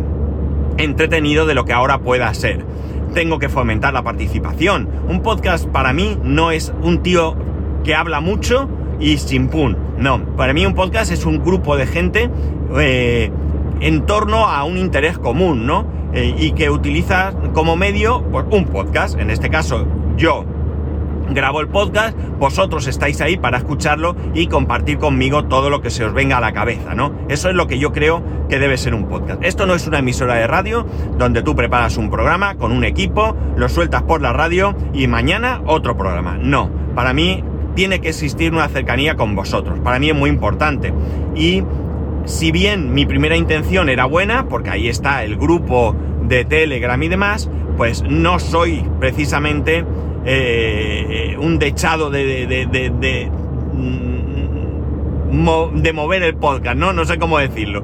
entretenido 0.78 1.46
de 1.46 1.54
lo 1.54 1.64
que 1.64 1.72
ahora 1.72 1.98
pueda 1.98 2.32
ser. 2.34 2.64
Tengo 3.14 3.38
que 3.38 3.48
fomentar 3.48 3.92
la 3.92 4.02
participación. 4.02 4.88
Un 5.08 5.20
podcast 5.20 5.66
para 5.68 5.92
mí 5.92 6.18
no 6.22 6.50
es 6.50 6.72
un 6.82 7.02
tío 7.02 7.36
que 7.84 7.94
habla 7.94 8.20
mucho 8.20 8.68
y 9.00 9.18
sin 9.18 9.48
pun. 9.48 9.76
No, 9.98 10.24
para 10.36 10.54
mí 10.54 10.64
un 10.64 10.74
podcast 10.74 11.12
es 11.12 11.26
un 11.26 11.44
grupo 11.44 11.76
de 11.76 11.86
gente 11.86 12.30
eh, 12.78 13.30
en 13.82 14.06
torno 14.06 14.46
a 14.46 14.64
un 14.64 14.78
interés 14.78 15.18
común, 15.18 15.66
¿no? 15.66 15.84
Eh, 16.14 16.34
y 16.38 16.52
que 16.52 16.70
utiliza 16.70 17.32
como 17.52 17.76
medio 17.76 18.22
pues, 18.30 18.46
un 18.50 18.66
podcast. 18.66 19.18
En 19.18 19.30
este 19.30 19.50
caso, 19.50 19.86
yo 20.16 20.44
grabo 21.30 21.60
el 21.60 21.68
podcast, 21.68 22.16
vosotros 22.38 22.86
estáis 22.86 23.20
ahí 23.20 23.36
para 23.36 23.58
escucharlo 23.58 24.14
y 24.34 24.46
compartir 24.46 24.98
conmigo 24.98 25.44
todo 25.44 25.70
lo 25.70 25.80
que 25.80 25.90
se 25.90 26.04
os 26.04 26.12
venga 26.12 26.36
a 26.36 26.40
la 26.40 26.52
cabeza, 26.52 26.94
¿no? 26.94 27.12
Eso 27.28 27.48
es 27.48 27.54
lo 27.54 27.66
que 27.66 27.78
yo 27.78 27.92
creo 27.92 28.22
que 28.48 28.58
debe 28.58 28.76
ser 28.76 28.94
un 28.94 29.06
podcast. 29.06 29.42
Esto 29.42 29.66
no 29.66 29.74
es 29.74 29.86
una 29.86 29.98
emisora 30.00 30.34
de 30.34 30.46
radio 30.46 30.86
donde 31.18 31.42
tú 31.42 31.56
preparas 31.56 31.96
un 31.96 32.10
programa 32.10 32.56
con 32.56 32.72
un 32.72 32.84
equipo, 32.84 33.36
lo 33.56 33.68
sueltas 33.68 34.02
por 34.02 34.20
la 34.20 34.32
radio 34.32 34.74
y 34.92 35.06
mañana 35.06 35.62
otro 35.66 35.96
programa. 35.96 36.36
No, 36.38 36.70
para 36.94 37.12
mí 37.12 37.42
tiene 37.74 38.00
que 38.00 38.10
existir 38.10 38.52
una 38.52 38.68
cercanía 38.68 39.16
con 39.16 39.34
vosotros. 39.34 39.78
Para 39.80 39.98
mí 39.98 40.10
es 40.10 40.16
muy 40.16 40.28
importante. 40.28 40.92
Y 41.34 41.62
si 42.24 42.52
bien 42.52 42.94
mi 42.94 43.06
primera 43.06 43.36
intención 43.36 43.88
era 43.88 44.04
buena, 44.04 44.48
porque 44.48 44.70
ahí 44.70 44.88
está 44.88 45.24
el 45.24 45.36
grupo 45.36 45.94
de 46.22 46.44
Telegram 46.44 47.02
y 47.02 47.08
demás, 47.08 47.50
pues 47.76 48.02
no 48.02 48.38
soy 48.38 48.84
precisamente 49.00 49.84
eh, 50.24 51.36
un 51.38 51.58
dechado 51.58 52.10
de, 52.10 52.46
de, 52.46 52.66
de, 52.66 53.30
mm, 55.30 55.82
de, 55.82 55.92
mover 55.92 56.22
el 56.22 56.36
podcast, 56.36 56.76
¿no? 56.76 56.92
No 56.92 57.04
sé 57.04 57.18
cómo 57.18 57.38
decirlo. 57.38 57.82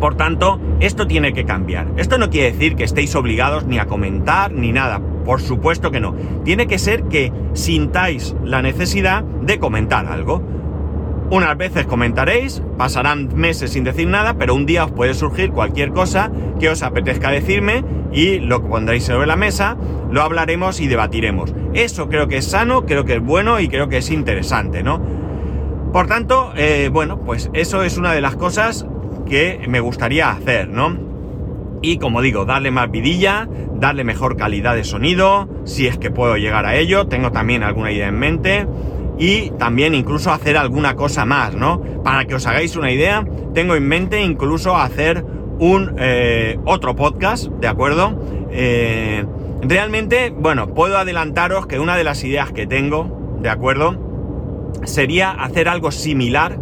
Por 0.00 0.14
tanto, 0.14 0.60
esto 0.80 1.06
tiene 1.06 1.32
que 1.32 1.44
cambiar. 1.44 1.88
Esto 1.96 2.18
no 2.18 2.30
quiere 2.30 2.52
decir 2.52 2.76
que 2.76 2.84
estéis 2.84 3.14
obligados 3.16 3.66
ni 3.66 3.78
a 3.78 3.86
comentar 3.86 4.52
ni 4.52 4.72
nada. 4.72 5.00
Por 5.24 5.40
supuesto 5.42 5.90
que 5.90 6.00
no. 6.00 6.14
Tiene 6.44 6.66
que 6.68 6.78
ser 6.78 7.04
que 7.04 7.32
sintáis 7.52 8.36
la 8.44 8.62
necesidad 8.62 9.24
de 9.24 9.58
comentar 9.58 10.06
algo. 10.06 10.42
Unas 11.30 11.58
veces 11.58 11.84
comentaréis, 11.84 12.62
pasarán 12.78 13.28
meses 13.34 13.72
sin 13.72 13.84
decir 13.84 14.08
nada, 14.08 14.38
pero 14.38 14.54
un 14.54 14.64
día 14.64 14.86
os 14.86 14.92
puede 14.92 15.12
surgir 15.12 15.50
cualquier 15.50 15.92
cosa 15.92 16.32
que 16.58 16.70
os 16.70 16.82
apetezca 16.82 17.30
decirme 17.30 17.84
y 18.10 18.38
lo 18.38 18.66
pondréis 18.66 19.04
sobre 19.04 19.26
la 19.26 19.36
mesa, 19.36 19.76
lo 20.10 20.22
hablaremos 20.22 20.80
y 20.80 20.86
debatiremos. 20.86 21.54
Eso 21.74 22.08
creo 22.08 22.28
que 22.28 22.38
es 22.38 22.46
sano, 22.46 22.86
creo 22.86 23.04
que 23.04 23.16
es 23.16 23.22
bueno 23.22 23.60
y 23.60 23.68
creo 23.68 23.90
que 23.90 23.98
es 23.98 24.10
interesante, 24.10 24.82
¿no? 24.82 25.02
Por 25.92 26.06
tanto, 26.06 26.52
eh, 26.56 26.88
bueno, 26.90 27.20
pues 27.20 27.50
eso 27.52 27.82
es 27.82 27.98
una 27.98 28.14
de 28.14 28.22
las 28.22 28.36
cosas 28.36 28.86
que 29.26 29.66
me 29.68 29.80
gustaría 29.80 30.30
hacer, 30.30 30.68
¿no? 30.68 30.96
Y 31.82 31.98
como 31.98 32.22
digo, 32.22 32.46
darle 32.46 32.70
más 32.70 32.90
vidilla, 32.90 33.46
darle 33.74 34.02
mejor 34.02 34.38
calidad 34.38 34.74
de 34.74 34.84
sonido, 34.84 35.46
si 35.64 35.86
es 35.86 35.98
que 35.98 36.10
puedo 36.10 36.38
llegar 36.38 36.64
a 36.64 36.76
ello, 36.76 37.06
tengo 37.06 37.32
también 37.32 37.62
alguna 37.62 37.92
idea 37.92 38.08
en 38.08 38.18
mente 38.18 38.66
y 39.18 39.50
también 39.50 39.94
incluso 39.94 40.32
hacer 40.32 40.56
alguna 40.56 40.94
cosa 40.94 41.24
más, 41.24 41.54
¿no? 41.54 41.80
Para 42.04 42.24
que 42.24 42.36
os 42.36 42.46
hagáis 42.46 42.76
una 42.76 42.92
idea, 42.92 43.26
tengo 43.52 43.74
en 43.74 43.86
mente 43.86 44.22
incluso 44.22 44.76
hacer 44.76 45.24
un 45.58 45.96
eh, 45.98 46.58
otro 46.64 46.94
podcast, 46.94 47.46
¿de 47.46 47.66
acuerdo? 47.66 48.16
Eh, 48.50 49.24
realmente, 49.62 50.30
bueno, 50.30 50.72
puedo 50.72 50.98
adelantaros 50.98 51.66
que 51.66 51.80
una 51.80 51.96
de 51.96 52.04
las 52.04 52.22
ideas 52.22 52.52
que 52.52 52.66
tengo, 52.66 53.38
¿de 53.42 53.48
acuerdo? 53.48 53.96
Sería 54.84 55.32
hacer 55.32 55.68
algo 55.68 55.90
similar, 55.90 56.58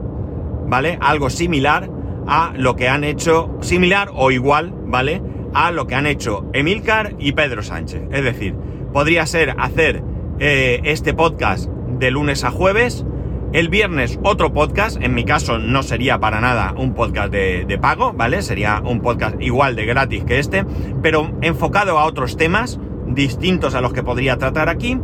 ¿vale? 0.67 0.99
Algo 1.03 1.29
similar 1.29 1.91
a 2.27 2.53
lo 2.57 2.75
que 2.75 2.89
han 2.89 3.05
hecho, 3.05 3.57
similar 3.61 4.11
o 4.15 4.31
igual, 4.31 4.73
¿vale? 4.87 5.21
A 5.53 5.73
lo 5.73 5.87
que 5.87 5.95
han 5.95 6.07
hecho 6.07 6.47
Emilcar 6.55 7.15
y 7.19 7.33
Pedro 7.33 7.63
Sánchez. 7.63 8.03
Es 8.11 8.25
decir, 8.25 8.55
podría 8.93 9.27
ser 9.27 9.55
hacer 9.59 10.03
eh, 10.39 10.81
este 10.85 11.13
podcast 11.13 11.71
de 11.99 12.11
lunes 12.11 12.45
a 12.45 12.51
jueves. 12.51 13.05
El 13.53 13.69
viernes 13.69 14.19
otro 14.23 14.53
podcast, 14.53 15.01
en 15.01 15.15
mi 15.15 15.25
caso 15.25 15.59
no 15.59 15.83
sería 15.83 16.19
para 16.19 16.41
nada 16.41 16.75
un 16.77 16.95
podcast 16.95 17.33
de, 17.33 17.79
pago, 17.81 18.13
¿vale? 18.13 18.43
Sería 18.43 18.83
un 18.85 19.01
podcast 19.01 19.41
igual 19.41 19.77
de 19.77 19.87
gratis 19.87 20.25
que 20.25 20.39
este, 20.39 20.65
pero 21.01 21.31
enfocado 21.43 21.99
a 21.99 22.05
otros 22.05 22.37
temas 22.37 22.79
distintos 23.07 23.75
a 23.75 23.81
los 23.81 23.93
que 23.93 24.03
podría 24.03 24.37
tratar 24.37 24.69
aquí. 24.69 24.99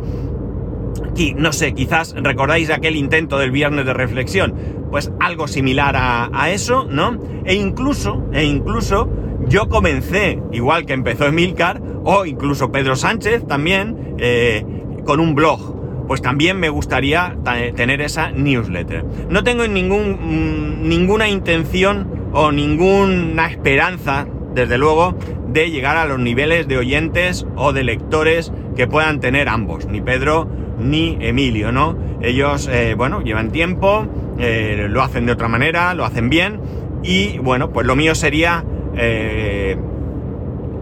Y 1.15 1.33
no 1.33 1.53
sé, 1.53 1.73
quizás 1.73 2.13
recordáis 2.15 2.69
aquel 2.69 2.95
intento 2.95 3.37
del 3.37 3.51
viernes 3.51 3.85
de 3.85 3.93
reflexión, 3.93 4.53
pues 4.91 5.11
algo 5.19 5.47
similar 5.47 5.95
a, 5.97 6.51
eso, 6.51 6.85
¿no? 6.89 7.17
E 7.45 7.55
incluso, 7.55 8.27
e 8.33 8.43
incluso 8.43 9.09
yo 9.47 9.69
comencé, 9.69 10.39
igual 10.51 10.85
que 10.85 10.93
empezó 10.93 11.25
Emilcar, 11.25 11.81
o 12.03 12.25
incluso 12.25 12.71
Pedro 12.71 12.95
Sánchez 12.95 13.47
también, 13.47 14.15
eh, 14.19 14.65
con 15.05 15.19
un 15.19 15.33
blog 15.33 15.72
pues 16.07 16.21
también 16.21 16.59
me 16.59 16.69
gustaría 16.69 17.35
tener 17.75 18.01
esa 18.01 18.31
newsletter. 18.31 19.05
No 19.29 19.43
tengo 19.43 19.67
ningún, 19.67 20.17
mm, 20.21 20.87
ninguna 20.87 21.29
intención 21.29 22.07
o 22.33 22.51
ninguna 22.51 23.47
esperanza, 23.47 24.27
desde 24.53 24.77
luego, 24.77 25.15
de 25.47 25.69
llegar 25.69 25.97
a 25.97 26.05
los 26.05 26.19
niveles 26.19 26.67
de 26.67 26.77
oyentes 26.77 27.45
o 27.55 27.73
de 27.73 27.83
lectores 27.83 28.51
que 28.75 28.87
puedan 28.87 29.19
tener 29.19 29.49
ambos, 29.49 29.85
ni 29.85 30.01
Pedro 30.01 30.49
ni 30.79 31.17
Emilio, 31.21 31.71
¿no? 31.71 31.97
Ellos, 32.21 32.67
eh, 32.71 32.95
bueno, 32.97 33.21
llevan 33.21 33.51
tiempo, 33.51 34.07
eh, 34.39 34.87
lo 34.89 35.01
hacen 35.01 35.25
de 35.25 35.33
otra 35.33 35.47
manera, 35.47 35.93
lo 35.93 36.05
hacen 36.05 36.29
bien, 36.29 36.59
y 37.03 37.37
bueno, 37.37 37.71
pues 37.71 37.85
lo 37.85 37.95
mío 37.95 38.15
sería, 38.15 38.63
eh, 38.97 39.77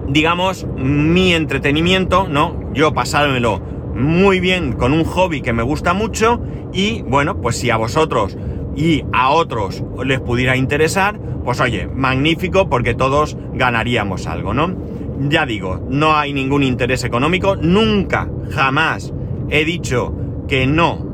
digamos, 0.07 0.65
mi 0.77 1.33
entretenimiento, 1.33 2.27
¿no? 2.29 2.71
Yo 2.73 2.93
pasármelo 2.93 3.61
muy 3.95 4.39
bien 4.39 4.73
con 4.73 4.93
un 4.93 5.03
hobby 5.03 5.41
que 5.41 5.53
me 5.53 5.63
gusta 5.63 5.93
mucho 5.93 6.41
y 6.73 7.01
bueno, 7.03 7.41
pues 7.41 7.57
si 7.57 7.69
a 7.69 7.77
vosotros 7.77 8.37
y 8.75 9.03
a 9.11 9.31
otros 9.31 9.83
les 10.03 10.19
pudiera 10.19 10.55
interesar, 10.55 11.19
pues 11.43 11.59
oye, 11.59 11.87
magnífico 11.87 12.69
porque 12.69 12.93
todos 12.93 13.37
ganaríamos 13.53 14.27
algo, 14.27 14.53
¿no? 14.53 14.73
Ya 15.29 15.45
digo, 15.45 15.85
no 15.89 16.15
hay 16.15 16.33
ningún 16.33 16.63
interés 16.63 17.03
económico, 17.03 17.55
nunca, 17.55 18.29
jamás 18.51 19.13
he 19.49 19.65
dicho 19.65 20.13
que 20.47 20.65
no 20.67 21.11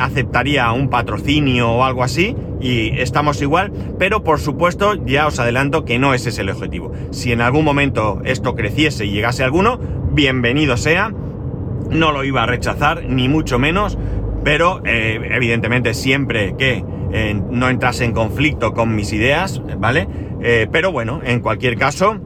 aceptaría 0.00 0.70
un 0.72 0.88
patrocinio 0.88 1.72
o 1.72 1.84
algo 1.84 2.04
así 2.04 2.36
y 2.60 2.98
estamos 3.00 3.42
igual, 3.42 3.72
pero 3.98 4.22
por 4.22 4.38
supuesto 4.38 4.94
ya 5.04 5.26
os 5.26 5.38
adelanto 5.40 5.84
que 5.84 5.98
no 5.98 6.14
ese 6.14 6.28
es 6.28 6.38
el 6.38 6.50
objetivo. 6.50 6.92
Si 7.10 7.32
en 7.32 7.40
algún 7.40 7.64
momento 7.64 8.20
esto 8.24 8.54
creciese 8.54 9.06
y 9.06 9.10
llegase 9.10 9.42
alguno, 9.42 9.78
bienvenido 10.12 10.76
sea 10.76 11.12
no 11.90 12.12
lo 12.12 12.24
iba 12.24 12.42
a 12.42 12.46
rechazar, 12.46 13.04
ni 13.04 13.28
mucho 13.28 13.58
menos, 13.58 13.98
pero 14.44 14.80
eh, 14.84 15.20
evidentemente 15.32 15.92
siempre 15.92 16.54
que 16.56 16.84
eh, 17.12 17.40
no 17.50 17.68
entrase 17.68 18.04
en 18.04 18.12
conflicto 18.12 18.74
con 18.74 18.94
mis 18.94 19.12
ideas, 19.12 19.60
¿vale? 19.78 20.06
Eh, 20.40 20.68
pero 20.70 20.92
bueno, 20.92 21.20
en 21.24 21.40
cualquier 21.40 21.76
caso, 21.76 22.20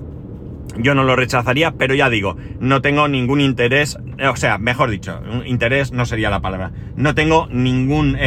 yo 0.76 0.94
no 0.94 1.04
lo 1.04 1.16
rechazaría, 1.16 1.72
pero 1.72 1.94
ya 1.94 2.10
digo, 2.10 2.36
no 2.58 2.82
tengo 2.82 3.08
ningún 3.08 3.40
interés, 3.40 3.96
o 4.30 4.36
sea, 4.36 4.58
mejor 4.58 4.90
dicho, 4.90 5.20
interés 5.46 5.92
no 5.92 6.04
sería 6.04 6.30
la 6.30 6.40
palabra, 6.40 6.72
no 6.96 7.14
tengo 7.14 7.48
ningún, 7.50 8.18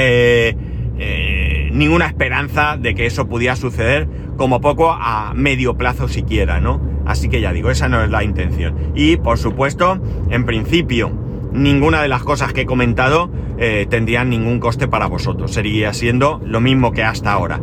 ninguna 1.72 2.06
esperanza 2.08 2.78
de 2.78 2.96
que 2.96 3.06
eso 3.06 3.28
pudiera 3.28 3.56
suceder, 3.56 4.08
como 4.38 4.60
poco 4.62 4.92
a 4.92 5.34
medio 5.36 5.78
plazo 5.78 6.08
siquiera, 6.08 6.60
¿no? 6.60 6.82
Así 7.06 7.30
que 7.30 7.42
ya 7.42 7.54
digo, 7.54 7.70
esa 7.70 7.90
no 7.90 8.04
es 8.04 8.10
la 8.10 8.24
intención. 8.24 8.76
Y 8.96 9.18
por 9.18 9.38
supuesto, 9.38 10.02
en 10.30 10.46
principio, 10.46 11.23
ninguna 11.54 12.02
de 12.02 12.08
las 12.08 12.24
cosas 12.24 12.54
que 12.54 12.62
he 12.62 12.66
comentado 12.66 13.30
eh, 13.58 13.86
tendrían 13.90 14.30
ningún 14.30 14.60
coste 14.60 14.88
para 14.88 15.08
vosotros. 15.08 15.52
Sería 15.52 15.94
siendo 15.94 16.42
lo 16.44 16.60
mismo 16.62 16.92
que 16.92 17.04
hasta 17.04 17.32
ahora. 17.32 17.60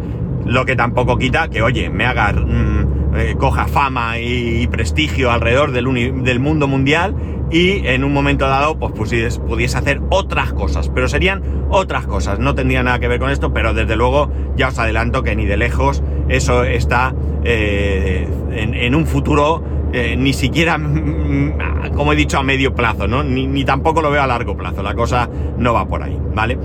Lo 0.46 0.64
que 0.64 0.76
tampoco 0.76 1.18
quita 1.18 1.48
que, 1.48 1.62
oye, 1.62 1.90
me 1.90 2.06
haga, 2.06 2.32
mm, 2.32 3.16
eh, 3.16 3.34
coja 3.38 3.66
fama 3.66 4.18
y, 4.18 4.66
prestigio 4.68 5.30
alrededor 5.30 5.72
del, 5.72 6.40
mundo 6.40 6.68
mundial 6.68 7.14
y 7.50 7.86
en 7.86 8.04
un 8.04 8.12
momento 8.12 8.46
dado, 8.46 8.78
pues 8.78 8.92
pudiese, 8.92 9.40
pudiese, 9.40 9.76
hacer 9.76 10.00
otras 10.10 10.52
cosas. 10.52 10.88
Pero 10.88 11.08
serían 11.08 11.42
otras 11.68 12.06
cosas. 12.06 12.38
No 12.38 12.54
tendría 12.54 12.82
nada 12.82 12.98
que 13.00 13.08
ver 13.08 13.18
con 13.18 13.30
esto, 13.30 13.52
pero 13.52 13.74
desde 13.74 13.96
luego 13.96 14.30
ya 14.56 14.68
os 14.68 14.78
adelanto 14.78 15.22
que 15.22 15.34
ni 15.34 15.44
de 15.44 15.56
lejos 15.56 16.02
eso 16.30 16.62
está 16.62 17.14
eh, 17.44 18.28
en, 18.52 18.94
un 18.94 19.06
futuro 19.06 19.62
eh, 19.92 20.16
ni 20.16 20.32
siquiera, 20.32 20.78
mm, 20.78 21.94
como 21.96 22.12
he 22.12 22.16
dicho, 22.16 22.38
a 22.38 22.42
medio 22.42 22.74
plazo, 22.74 23.06
¿no? 23.06 23.22
Ni, 23.22 23.64
tampoco 23.64 24.02
lo 24.02 24.10
veo 24.10 24.22
a 24.22 24.26
largo 24.26 24.56
plazo, 24.56 24.82
la 24.82 24.94
cosa 24.94 25.28
no 25.58 25.72
va 25.72 25.86
por 25.86 26.02
ahí, 26.02 26.18
¿vale? 26.34 26.58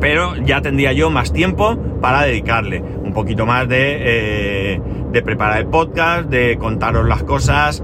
Pero 0.00 0.36
ya 0.36 0.60
tendría 0.60 0.92
yo 0.92 1.10
más 1.10 1.32
tiempo 1.32 1.76
para 2.00 2.22
dedicarle 2.22 2.82
un 3.02 3.12
poquito 3.12 3.46
más 3.46 3.68
de, 3.68 4.76
eh, 4.76 4.80
preparar 5.24 5.60
el 5.60 5.66
podcast, 5.66 6.28
de 6.28 6.58
contaros 6.58 7.06
las 7.06 7.22
cosas, 7.22 7.82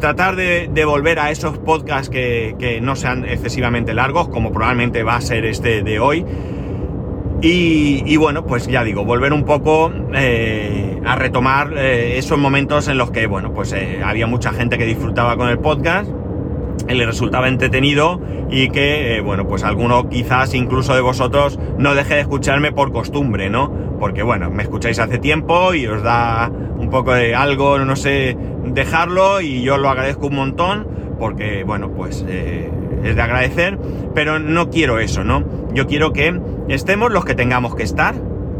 tratar 0.00 0.36
de, 0.36 0.84
volver 0.84 1.18
a 1.18 1.30
esos 1.30 1.58
podcasts 1.58 2.10
que, 2.10 2.78
no 2.82 2.96
sean 2.96 3.24
excesivamente 3.24 3.94
largos, 3.94 4.28
como 4.28 4.52
probablemente 4.52 5.02
va 5.02 5.16
a 5.16 5.20
ser 5.20 5.44
este 5.44 5.82
de 5.82 5.98
hoy. 5.98 6.24
Y, 7.42 8.16
bueno, 8.16 8.44
pues 8.46 8.66
ya 8.66 8.82
digo, 8.82 9.04
volver 9.04 9.32
un 9.32 9.44
poco 9.44 9.92
eh, 10.14 10.85
a 11.06 11.14
retomar 11.14 11.72
eh, 11.78 12.18
esos 12.18 12.36
momentos 12.36 12.88
en 12.88 12.98
los 12.98 13.12
que, 13.12 13.26
bueno, 13.26 13.52
pues 13.54 13.72
eh, 13.72 14.02
había 14.04 14.26
mucha 14.26 14.52
gente 14.52 14.76
que 14.76 14.84
disfrutaba 14.84 15.36
con 15.36 15.48
el 15.48 15.60
podcast, 15.60 16.10
le 16.88 17.06
resultaba 17.06 17.46
entretenido 17.48 18.20
y 18.50 18.70
que, 18.70 19.20
bueno, 19.24 19.46
pues 19.46 19.62
alguno 19.62 20.08
quizás 20.08 20.52
incluso 20.54 20.94
de 20.94 21.00
vosotros 21.00 21.58
no 21.78 21.94
deje 21.94 22.14
de 22.14 22.20
escucharme 22.22 22.72
por 22.72 22.92
costumbre, 22.92 23.48
¿no? 23.48 23.72
Porque, 24.00 24.24
bueno, 24.24 24.50
me 24.50 24.64
escucháis 24.64 24.98
hace 24.98 25.18
tiempo 25.18 25.74
y 25.74 25.86
os 25.86 26.02
da 26.02 26.50
un 26.76 26.90
poco 26.90 27.14
de 27.14 27.34
algo, 27.36 27.78
no 27.78 27.94
sé, 27.94 28.36
dejarlo 28.64 29.40
y 29.40 29.62
yo 29.62 29.78
lo 29.78 29.88
agradezco 29.88 30.26
un 30.26 30.34
montón 30.34 30.88
porque, 31.18 31.62
bueno, 31.64 31.92
pues 31.92 32.24
es 32.26 33.16
de 33.16 33.22
agradecer, 33.22 33.78
pero 34.14 34.38
no 34.38 34.70
quiero 34.70 34.98
eso, 34.98 35.24
¿no? 35.24 35.44
Yo 35.72 35.86
quiero 35.86 36.12
que 36.12 36.40
estemos 36.68 37.12
los 37.12 37.24
que 37.24 37.34
tengamos 37.34 37.74
que 37.74 37.84
estar, 37.84 38.14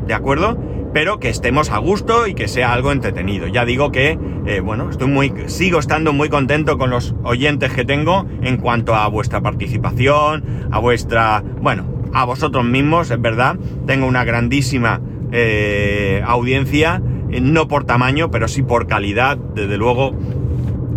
¿de 0.06 0.14
acuerdo? 0.14 0.56
Pero 0.96 1.20
que 1.20 1.28
estemos 1.28 1.70
a 1.72 1.76
gusto 1.76 2.26
y 2.26 2.32
que 2.32 2.48
sea 2.48 2.72
algo 2.72 2.90
entretenido. 2.90 3.46
Ya 3.48 3.66
digo 3.66 3.92
que, 3.92 4.18
eh, 4.46 4.60
bueno, 4.60 4.88
estoy 4.88 5.08
muy, 5.08 5.30
sigo 5.44 5.78
estando 5.78 6.14
muy 6.14 6.30
contento 6.30 6.78
con 6.78 6.88
los 6.88 7.14
oyentes 7.22 7.70
que 7.74 7.84
tengo 7.84 8.24
en 8.40 8.56
cuanto 8.56 8.94
a 8.94 9.06
vuestra 9.08 9.42
participación, 9.42 10.68
a 10.70 10.78
vuestra, 10.78 11.44
bueno, 11.60 11.84
a 12.14 12.24
vosotros 12.24 12.64
mismos, 12.64 13.10
es 13.10 13.20
verdad. 13.20 13.58
Tengo 13.86 14.06
una 14.06 14.24
grandísima 14.24 15.02
eh, 15.32 16.22
audiencia, 16.26 17.02
eh, 17.30 17.42
no 17.42 17.68
por 17.68 17.84
tamaño, 17.84 18.30
pero 18.30 18.48
sí 18.48 18.62
por 18.62 18.86
calidad, 18.86 19.36
desde 19.36 19.76
luego 19.76 20.16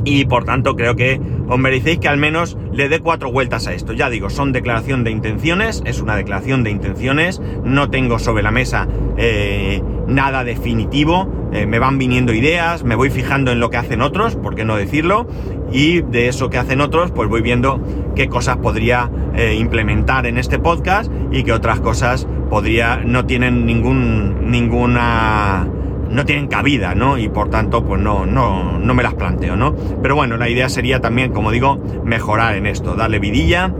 y 0.10 0.26
por 0.26 0.44
tanto 0.44 0.76
creo 0.76 0.96
que 0.96 1.22
os 1.48 1.60
merecéis 1.60 2.00
que 2.00 2.08
al 2.08 2.18
menos 2.18 2.58
le 2.74 2.90
dé 2.90 3.00
cuatro 3.00 3.32
vueltas 3.32 3.68
a 3.68 3.74
esto. 3.74 3.94
Ya 3.94 4.10
digo, 4.10 4.30
son 4.30 4.52
declaración 4.52 5.04
de 5.04 5.12
intenciones, 5.12 5.84
es 5.86 6.02
una 6.02 6.16
declaración 6.16 6.64
de 6.64 6.72
intenciones, 6.72 7.40
no 7.64 7.90
tengo 7.92 8.18
sobre 8.18 8.42
la 8.42 8.52
mesa 8.52 8.88
eh, 9.18 9.84
nada 10.08 10.44
definitivo, 10.44 11.50
eh, 11.54 11.68
me 11.68 11.78
van 11.78 12.00
viniendo 12.00 12.34
ideas, 12.34 12.84
me 12.84 12.96
voy 12.96 13.12
fijando 13.12 13.52
en 13.52 13.60
lo 13.60 13.70
que 13.70 13.78
hacen 13.78 14.02
otros, 14.02 14.36
por 14.36 14.56
qué 14.56 14.66
no 14.66 14.76
decirlo, 14.76 15.28
y 15.72 16.02
de 16.02 16.28
eso 16.28 16.50
que 16.50 16.58
hacen 16.58 16.82
otros, 16.82 17.12
pues 17.12 17.30
voy 17.30 17.42
viendo 17.42 17.80
qué 18.16 18.28
cosas 18.28 18.58
podría 18.58 19.12
eh, 19.36 19.56
implementar 19.60 20.26
en 20.26 20.40
este 20.40 20.58
podcast 20.58 21.12
y 21.32 21.44
qué 21.44 21.54
otras 21.54 21.80
cosas 21.80 22.28
podría, 22.50 22.98
no 23.06 23.26
tienen 23.26 23.68
ningún, 23.68 24.50
ninguna 24.50 25.68
no 26.10 26.26
tienen 26.26 26.48
cabida, 26.48 26.96
¿no? 26.96 27.18
Y 27.18 27.30
por 27.30 27.50
tanto, 27.50 27.86
pues 27.86 28.02
no, 28.02 28.26
no, 28.26 28.80
no 28.80 28.94
me 28.94 29.04
las 29.04 29.14
planteo, 29.14 29.56
¿no? 29.56 29.76
Pero 30.02 30.16
bueno, 30.16 30.38
la 30.38 30.50
idea 30.50 30.70
sería 30.70 31.00
también, 31.00 31.32
como 31.32 31.52
digo, 31.52 31.80
mejorar 32.04 32.56
en 32.56 32.66
esto, 32.66 32.96
darle 32.96 33.20
vidilla 33.20 33.72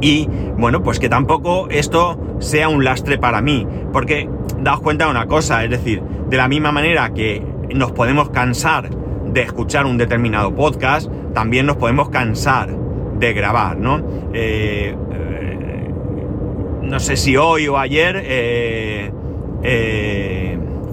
y, 0.00 0.28
bueno, 0.58 0.82
pues 0.82 0.98
que 0.98 1.08
tampoco 1.08 1.68
esto 1.70 2.36
sea 2.40 2.68
un 2.68 2.84
lastre 2.84 3.18
para 3.18 3.40
mí, 3.40 3.66
porque 3.92 4.28
daos 4.60 4.80
cuenta 4.80 5.04
de 5.04 5.12
una 5.12 5.26
cosa, 5.26 5.62
es 5.64 5.70
decir, 5.70 6.02
de 6.28 6.36
la 6.36 6.48
misma 6.48 6.72
manera 6.72 7.14
que 7.14 7.42
nos 7.72 7.92
podemos 7.92 8.30
cansar 8.30 8.90
de 8.90 9.42
escuchar 9.42 9.86
un 9.86 9.98
determinado 9.98 10.54
podcast, 10.54 11.10
también 11.32 11.66
nos 11.66 11.76
podemos 11.76 12.08
cansar 12.10 12.76
de 13.18 13.32
grabar, 13.32 13.78
¿no? 13.78 14.02
Eh, 14.34 14.94
eh, 15.12 15.90
no 16.82 16.98
sé 16.98 17.16
si 17.16 17.36
hoy 17.36 17.68
o 17.68 17.78
ayer 17.78 18.20
eh, 18.24 19.12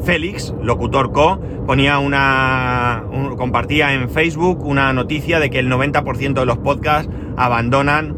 Félix, 0.10 0.54
locutor 0.64 1.12
co, 1.12 1.40
ponía 1.68 2.00
una. 2.00 3.04
compartía 3.38 3.94
en 3.94 4.10
Facebook 4.10 4.66
una 4.66 4.92
noticia 4.92 5.40
de 5.40 5.52
que 5.52 5.60
el 5.60 5.70
90% 5.70 6.34
de 6.34 6.46
los 6.48 6.58
podcasts 6.58 7.14
abandonan. 7.38 8.18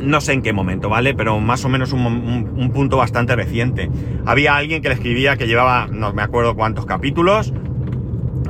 No 0.00 0.22
sé 0.22 0.32
en 0.32 0.40
qué 0.40 0.54
momento, 0.54 0.88
¿vale? 0.88 1.12
Pero 1.12 1.38
más 1.38 1.66
o 1.66 1.68
menos 1.68 1.92
un, 1.92 2.70
punto 2.72 2.96
bastante 2.96 3.36
reciente. 3.36 3.90
Había 4.24 4.56
alguien 4.56 4.80
que 4.80 4.88
le 4.88 4.94
escribía 4.94 5.36
que 5.36 5.46
llevaba, 5.46 5.86
no 5.86 6.14
me 6.14 6.22
acuerdo 6.22 6.54
cuántos 6.54 6.86
capítulos, 6.86 7.52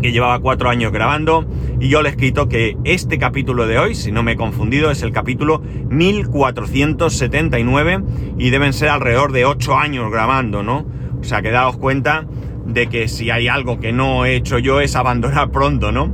que 0.01 0.12
llevaba 0.12 0.38
cuatro 0.38 0.70
años 0.70 0.92
grabando 0.92 1.44
y 1.81 1.88
yo 1.88 2.01
le 2.01 2.11
he 2.11 2.12
escrito 2.12 2.48
que 2.48 2.77
este 2.85 3.18
capítulo 3.18 3.66
de 3.66 3.81
hoy, 3.81 3.96
si 3.96 4.12
no 4.12 4.22
me 4.22 4.31
he 4.33 4.37
confundido, 4.37 4.92
es 4.92 5.03
el 5.03 5.11
capítulo 5.11 5.62
1479 5.88 8.05
y 8.38 8.51
deben 8.51 8.72
ser 8.72 8.90
alrededor 8.90 9.33
de 9.33 9.46
ocho 9.46 9.77
años 9.77 10.12
grabando, 10.12 10.62
¿no? 10.62 10.87
O 11.20 11.25
sea 11.25 11.42
que 11.42 11.51
daos 11.51 11.77
cuenta 11.77 12.25
de 12.66 12.88
que 12.88 13.09
si 13.09 13.31
hay 13.31 13.48
algo 13.48 13.81
que 13.81 13.92
no 13.92 14.25
he 14.25 14.37
hecho 14.37 14.59
yo 14.59 14.81
es 14.81 14.96
abandonar 14.96 15.51
pronto, 15.51 15.92
¿no? 15.92 16.12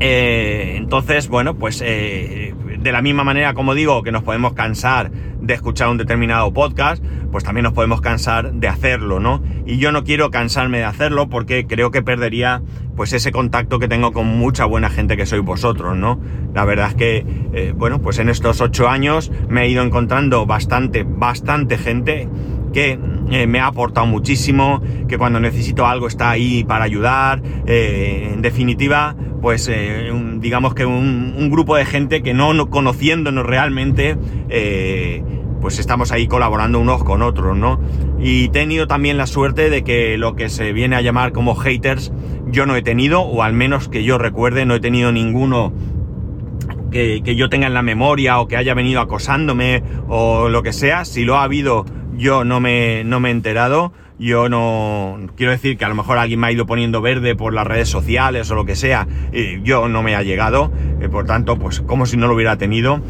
Eh, 0.00 0.74
entonces, 0.76 1.28
bueno, 1.28 1.54
pues 1.54 1.80
eh, 1.84 2.54
de 2.78 2.92
la 2.92 3.02
misma 3.02 3.22
manera 3.22 3.54
como 3.54 3.74
digo 3.74 4.02
que 4.02 4.10
nos 4.10 4.24
podemos 4.24 4.52
cansar 4.52 5.12
de 5.12 5.54
escuchar 5.54 5.88
un 5.88 5.96
determinado 5.96 6.52
podcast, 6.52 7.02
pues 7.30 7.44
también 7.44 7.64
nos 7.64 7.72
podemos 7.72 8.00
cansar 8.00 8.52
de 8.52 8.68
hacerlo, 8.68 9.20
¿no? 9.20 9.42
Y 9.64 9.78
yo 9.78 9.92
no 9.92 10.04
quiero 10.04 10.30
cansarme 10.30 10.78
de 10.78 10.84
hacerlo 10.84 11.28
porque 11.28 11.66
creo 11.66 11.90
que 11.90 12.02
perdería 12.02 12.62
pues 12.96 13.12
ese 13.12 13.32
contacto 13.32 13.78
que 13.78 13.88
tengo 13.88 14.12
con 14.12 14.26
mucha 14.26 14.64
buena 14.64 14.90
gente 14.90 15.16
que 15.16 15.24
sois 15.24 15.42
vosotros, 15.42 15.96
¿no? 15.96 16.20
La 16.54 16.64
verdad 16.64 16.88
es 16.88 16.94
que, 16.94 17.26
eh, 17.52 17.72
bueno, 17.74 18.00
pues 18.00 18.18
en 18.18 18.28
estos 18.28 18.60
ocho 18.60 18.88
años 18.88 19.32
me 19.48 19.62
he 19.62 19.68
ido 19.68 19.82
encontrando 19.82 20.46
bastante, 20.46 21.04
bastante 21.04 21.78
gente 21.78 22.28
que 22.72 22.98
eh, 23.32 23.46
me 23.46 23.60
ha 23.60 23.66
aportado 23.68 24.06
muchísimo, 24.06 24.82
que 25.08 25.16
cuando 25.16 25.40
necesito 25.40 25.86
algo 25.86 26.06
está 26.06 26.28
ahí 26.28 26.64
para 26.64 26.84
ayudar. 26.84 27.42
Eh, 27.66 28.30
en 28.34 28.42
definitiva, 28.42 29.16
pues 29.40 29.70
eh, 29.72 30.12
digamos 30.36 30.74
que 30.74 30.84
un, 30.84 31.48
grupo 31.50 31.76
de 31.76 31.86
gente 31.86 32.22
que 32.22 32.34
no, 32.34 32.68
conociéndonos 32.68 33.46
realmente, 33.46 34.18
pues 35.62 35.78
estamos 35.78 36.12
ahí 36.12 36.26
colaborando 36.26 36.78
unos 36.78 37.04
con 37.04 37.22
otros, 37.22 37.56
¿no? 37.56 37.80
Y 38.20 38.44
he 38.44 38.48
tenido 38.50 38.86
también 38.86 39.16
la 39.16 39.26
suerte 39.26 39.70
de 39.70 39.82
que 39.82 40.18
lo 40.18 40.36
que 40.36 40.50
se 40.50 40.74
viene 40.74 40.96
a 40.96 41.00
llamar 41.00 41.32
como 41.32 41.54
haters, 41.54 42.12
yo 42.48 42.66
no 42.66 42.76
he 42.76 42.82
tenido, 42.82 43.22
o 43.22 43.42
al 43.42 43.54
menos 43.54 43.88
que 43.88 44.04
yo 44.04 44.18
recuerde, 44.18 44.66
no 44.66 44.74
he 44.74 44.80
tenido 44.80 45.10
ninguno 45.10 45.72
que, 46.90 47.22
que, 47.24 47.34
yo 47.34 47.48
tenga 47.48 47.66
en 47.66 47.74
la 47.74 47.82
memoria 47.82 48.38
o 48.40 48.46
que 48.46 48.58
haya 48.58 48.74
venido 48.74 49.00
acosándome 49.00 49.82
o 50.08 50.50
lo 50.50 50.62
que 50.62 50.74
sea. 50.74 51.04
Si 51.04 51.24
lo 51.24 51.36
ha 51.36 51.44
habido, 51.44 51.86
yo 52.22 52.44
no 52.44 52.60
me, 52.60 53.02
no 53.04 53.18
me 53.18 53.28
he 53.28 53.32
enterado. 53.32 53.92
Yo 54.18 54.48
no 54.48 55.18
quiero 55.36 55.50
decir 55.50 55.76
que 55.76 55.84
a 55.84 55.88
lo 55.88 55.96
mejor 55.96 56.18
alguien 56.18 56.38
me 56.38 56.46
ha 56.46 56.52
ido 56.52 56.66
poniendo 56.66 57.00
verde 57.00 57.34
por 57.34 57.52
las 57.52 57.66
redes 57.66 57.88
sociales 57.88 58.48
o 58.52 58.54
lo 58.54 58.64
que 58.64 58.76
sea. 58.76 59.08
Y 59.32 59.60
yo 59.62 59.88
no 59.88 60.04
me 60.04 60.14
ha 60.14 60.22
llegado. 60.22 60.70
Eh, 61.00 61.08
por 61.08 61.26
tanto, 61.26 61.58
pues 61.58 61.80
como 61.80 62.06
si 62.06 62.16
no 62.16 62.28
lo 62.28 62.34
hubiera 62.34 62.56
tenido. 62.56 63.00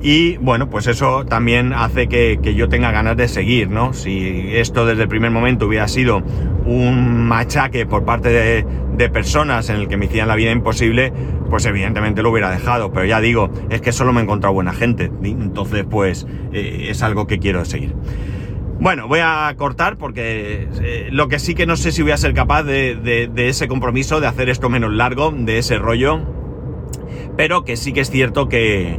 Y 0.00 0.38
bueno, 0.38 0.70
pues 0.70 0.86
eso 0.86 1.26
también 1.26 1.74
hace 1.74 2.08
que, 2.08 2.40
que, 2.42 2.54
yo 2.54 2.68
tenga 2.68 2.90
ganas 2.90 3.16
de 3.16 3.28
seguir, 3.28 3.68
¿no? 3.68 3.92
Si 3.92 4.48
esto 4.52 4.84
desde 4.84 5.02
el 5.02 5.08
primer 5.08 5.30
momento 5.30 5.66
hubiera 5.66 5.86
sido 5.86 6.22
un 6.64 7.26
machaque 7.28 7.86
por 7.86 8.04
parte 8.04 8.30
de, 8.30 8.66
de, 8.96 9.10
personas 9.10 9.68
en 9.70 9.76
el 9.76 9.86
que 9.86 9.96
me 9.96 10.06
hicieran 10.06 10.26
la 10.26 10.34
vida 10.34 10.50
imposible, 10.50 11.12
pues 11.50 11.66
evidentemente 11.66 12.22
lo 12.22 12.30
hubiera 12.30 12.50
dejado. 12.50 12.92
Pero 12.92 13.04
ya 13.04 13.20
digo, 13.20 13.50
es 13.70 13.80
que 13.80 13.92
solo 13.92 14.12
me 14.12 14.20
he 14.20 14.24
encontrado 14.24 14.54
buena 14.54 14.72
gente. 14.72 15.12
Entonces, 15.22 15.84
pues 15.88 16.26
eh, 16.52 16.86
es 16.88 17.02
algo 17.02 17.28
que 17.28 17.38
quiero 17.38 17.64
seguir. 17.64 17.94
Bueno, 18.82 19.06
voy 19.06 19.20
a 19.22 19.54
cortar 19.56 19.96
porque 19.96 20.66
eh, 20.82 21.08
lo 21.12 21.28
que 21.28 21.38
sí 21.38 21.54
que 21.54 21.66
no 21.66 21.76
sé 21.76 21.92
si 21.92 22.02
voy 22.02 22.10
a 22.10 22.16
ser 22.16 22.34
capaz 22.34 22.64
de, 22.64 23.30
ese 23.36 23.68
compromiso, 23.68 24.20
de 24.20 24.26
hacer 24.26 24.48
esto 24.48 24.68
menos 24.68 24.92
largo, 24.92 25.30
de 25.30 25.58
ese 25.58 25.78
rollo, 25.78 26.20
pero 27.36 27.62
que 27.62 27.76
sí 27.76 27.92
que 27.92 28.00
es 28.00 28.10
cierto 28.10 28.48
que, 28.48 28.98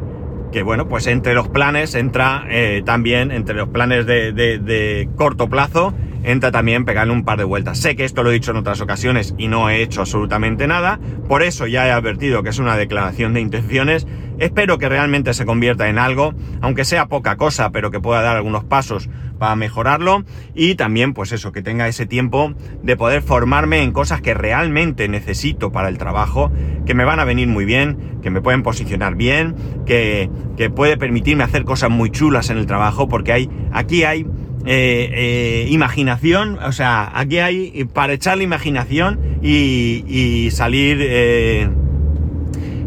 bueno, 0.63 0.87
pues 0.87 1.05
entre 1.07 1.33
los 1.33 1.49
planes 1.49 1.95
entra 1.95 2.45
eh, 2.49 2.81
también, 2.85 3.29
entre 3.29 3.55
los 3.55 3.67
planes 3.67 4.05
de, 4.05 5.09
corto 5.17 5.49
plazo, 5.49 5.93
entra 6.23 6.51
también 6.51 6.85
pegarle 6.85 7.13
un 7.13 7.23
par 7.23 7.37
de 7.37 7.43
vueltas. 7.43 7.77
Sé 7.79 7.95
que 7.95 8.05
esto 8.05 8.23
lo 8.23 8.31
he 8.31 8.33
dicho 8.33 8.51
en 8.51 8.57
otras 8.57 8.81
ocasiones 8.81 9.35
y 9.37 9.47
no 9.47 9.69
he 9.69 9.81
hecho 9.81 10.01
absolutamente 10.01 10.67
nada, 10.67 10.99
por 11.27 11.43
eso 11.43 11.67
ya 11.67 11.87
he 11.87 11.91
advertido 11.91 12.43
que 12.43 12.49
es 12.49 12.59
una 12.59 12.77
declaración 12.77 13.33
de 13.33 13.41
intenciones. 13.41 14.07
Espero 14.39 14.77
que 14.77 14.89
realmente 14.89 15.33
se 15.33 15.45
convierta 15.45 15.87
en 15.89 15.99
algo, 15.99 16.33
aunque 16.61 16.85
sea 16.85 17.07
poca 17.07 17.37
cosa, 17.37 17.71
pero 17.71 17.91
que 17.91 17.99
pueda 17.99 18.21
dar 18.21 18.35
algunos 18.35 18.63
pasos 18.63 19.09
para 19.37 19.55
mejorarlo 19.55 20.23
y 20.55 20.75
también 20.75 21.13
pues 21.13 21.31
eso, 21.31 21.51
que 21.51 21.61
tenga 21.61 21.87
ese 21.87 22.05
tiempo 22.05 22.53
de 22.81 22.97
poder 22.97 23.21
formarme 23.21 23.83
en 23.83 23.91
cosas 23.91 24.21
que 24.21 24.33
realmente 24.33 25.07
necesito 25.07 25.71
para 25.71 25.89
el 25.89 25.97
trabajo, 25.97 26.51
que 26.85 26.93
me 26.93 27.05
van 27.05 27.19
a 27.19 27.25
venir 27.25 27.47
muy 27.47 27.65
bien, 27.65 28.19
que 28.21 28.29
me 28.29 28.41
pueden 28.41 28.63
posicionar 28.63 29.15
bien, 29.15 29.55
que, 29.85 30.29
que 30.57 30.69
puede 30.69 30.97
permitirme 30.97 31.43
hacer 31.43 31.63
cosas 31.63 31.89
muy 31.89 32.09
chulas 32.09 32.49
en 32.49 32.57
el 32.57 32.65
trabajo, 32.65 33.07
porque 33.07 33.33
hay, 33.33 33.49
aquí 33.71 34.03
hay 34.03 34.25
eh, 34.65 35.09
eh, 35.13 35.67
imaginación, 35.69 36.57
o 36.59 36.71
sea, 36.71 37.11
aquí 37.13 37.39
hay 37.39 37.85
para 37.93 38.13
echar 38.13 38.37
la 38.37 38.43
imaginación 38.43 39.19
y, 39.41 40.05
y 40.07 40.51
salir 40.51 40.99
eh, 41.01 41.69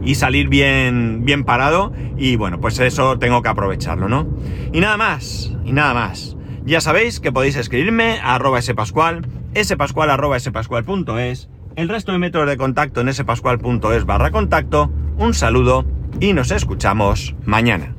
y 0.02 0.14
salir 0.14 0.48
bien, 0.48 1.24
bien 1.24 1.44
parado 1.44 1.92
y 2.16 2.36
bueno, 2.36 2.60
pues 2.60 2.78
eso 2.78 3.18
tengo 3.18 3.42
que 3.42 3.48
aprovecharlo, 3.48 4.08
¿no? 4.08 4.26
Y 4.72 4.80
nada 4.80 4.96
más, 4.96 5.52
y 5.64 5.72
nada 5.72 5.92
más. 5.92 6.36
Ya 6.64 6.80
sabéis 6.80 7.20
que 7.20 7.32
podéis 7.32 7.56
escribirme 7.56 8.18
a 8.20 8.36
arroba 8.36 8.62
spascual, 8.62 9.26
spascual 9.62 10.10
arroba 10.10 10.38
spascual.es, 10.38 11.48
el 11.74 11.88
resto 11.88 12.12
de 12.12 12.18
métodos 12.18 12.48
de 12.48 12.56
contacto 12.56 13.00
en 13.00 13.12
spascual.es 13.12 14.04
barra 14.06 14.30
contacto, 14.30 14.90
un 15.18 15.34
saludo 15.34 15.84
y 16.20 16.32
nos 16.32 16.50
escuchamos 16.50 17.34
mañana. 17.44 17.95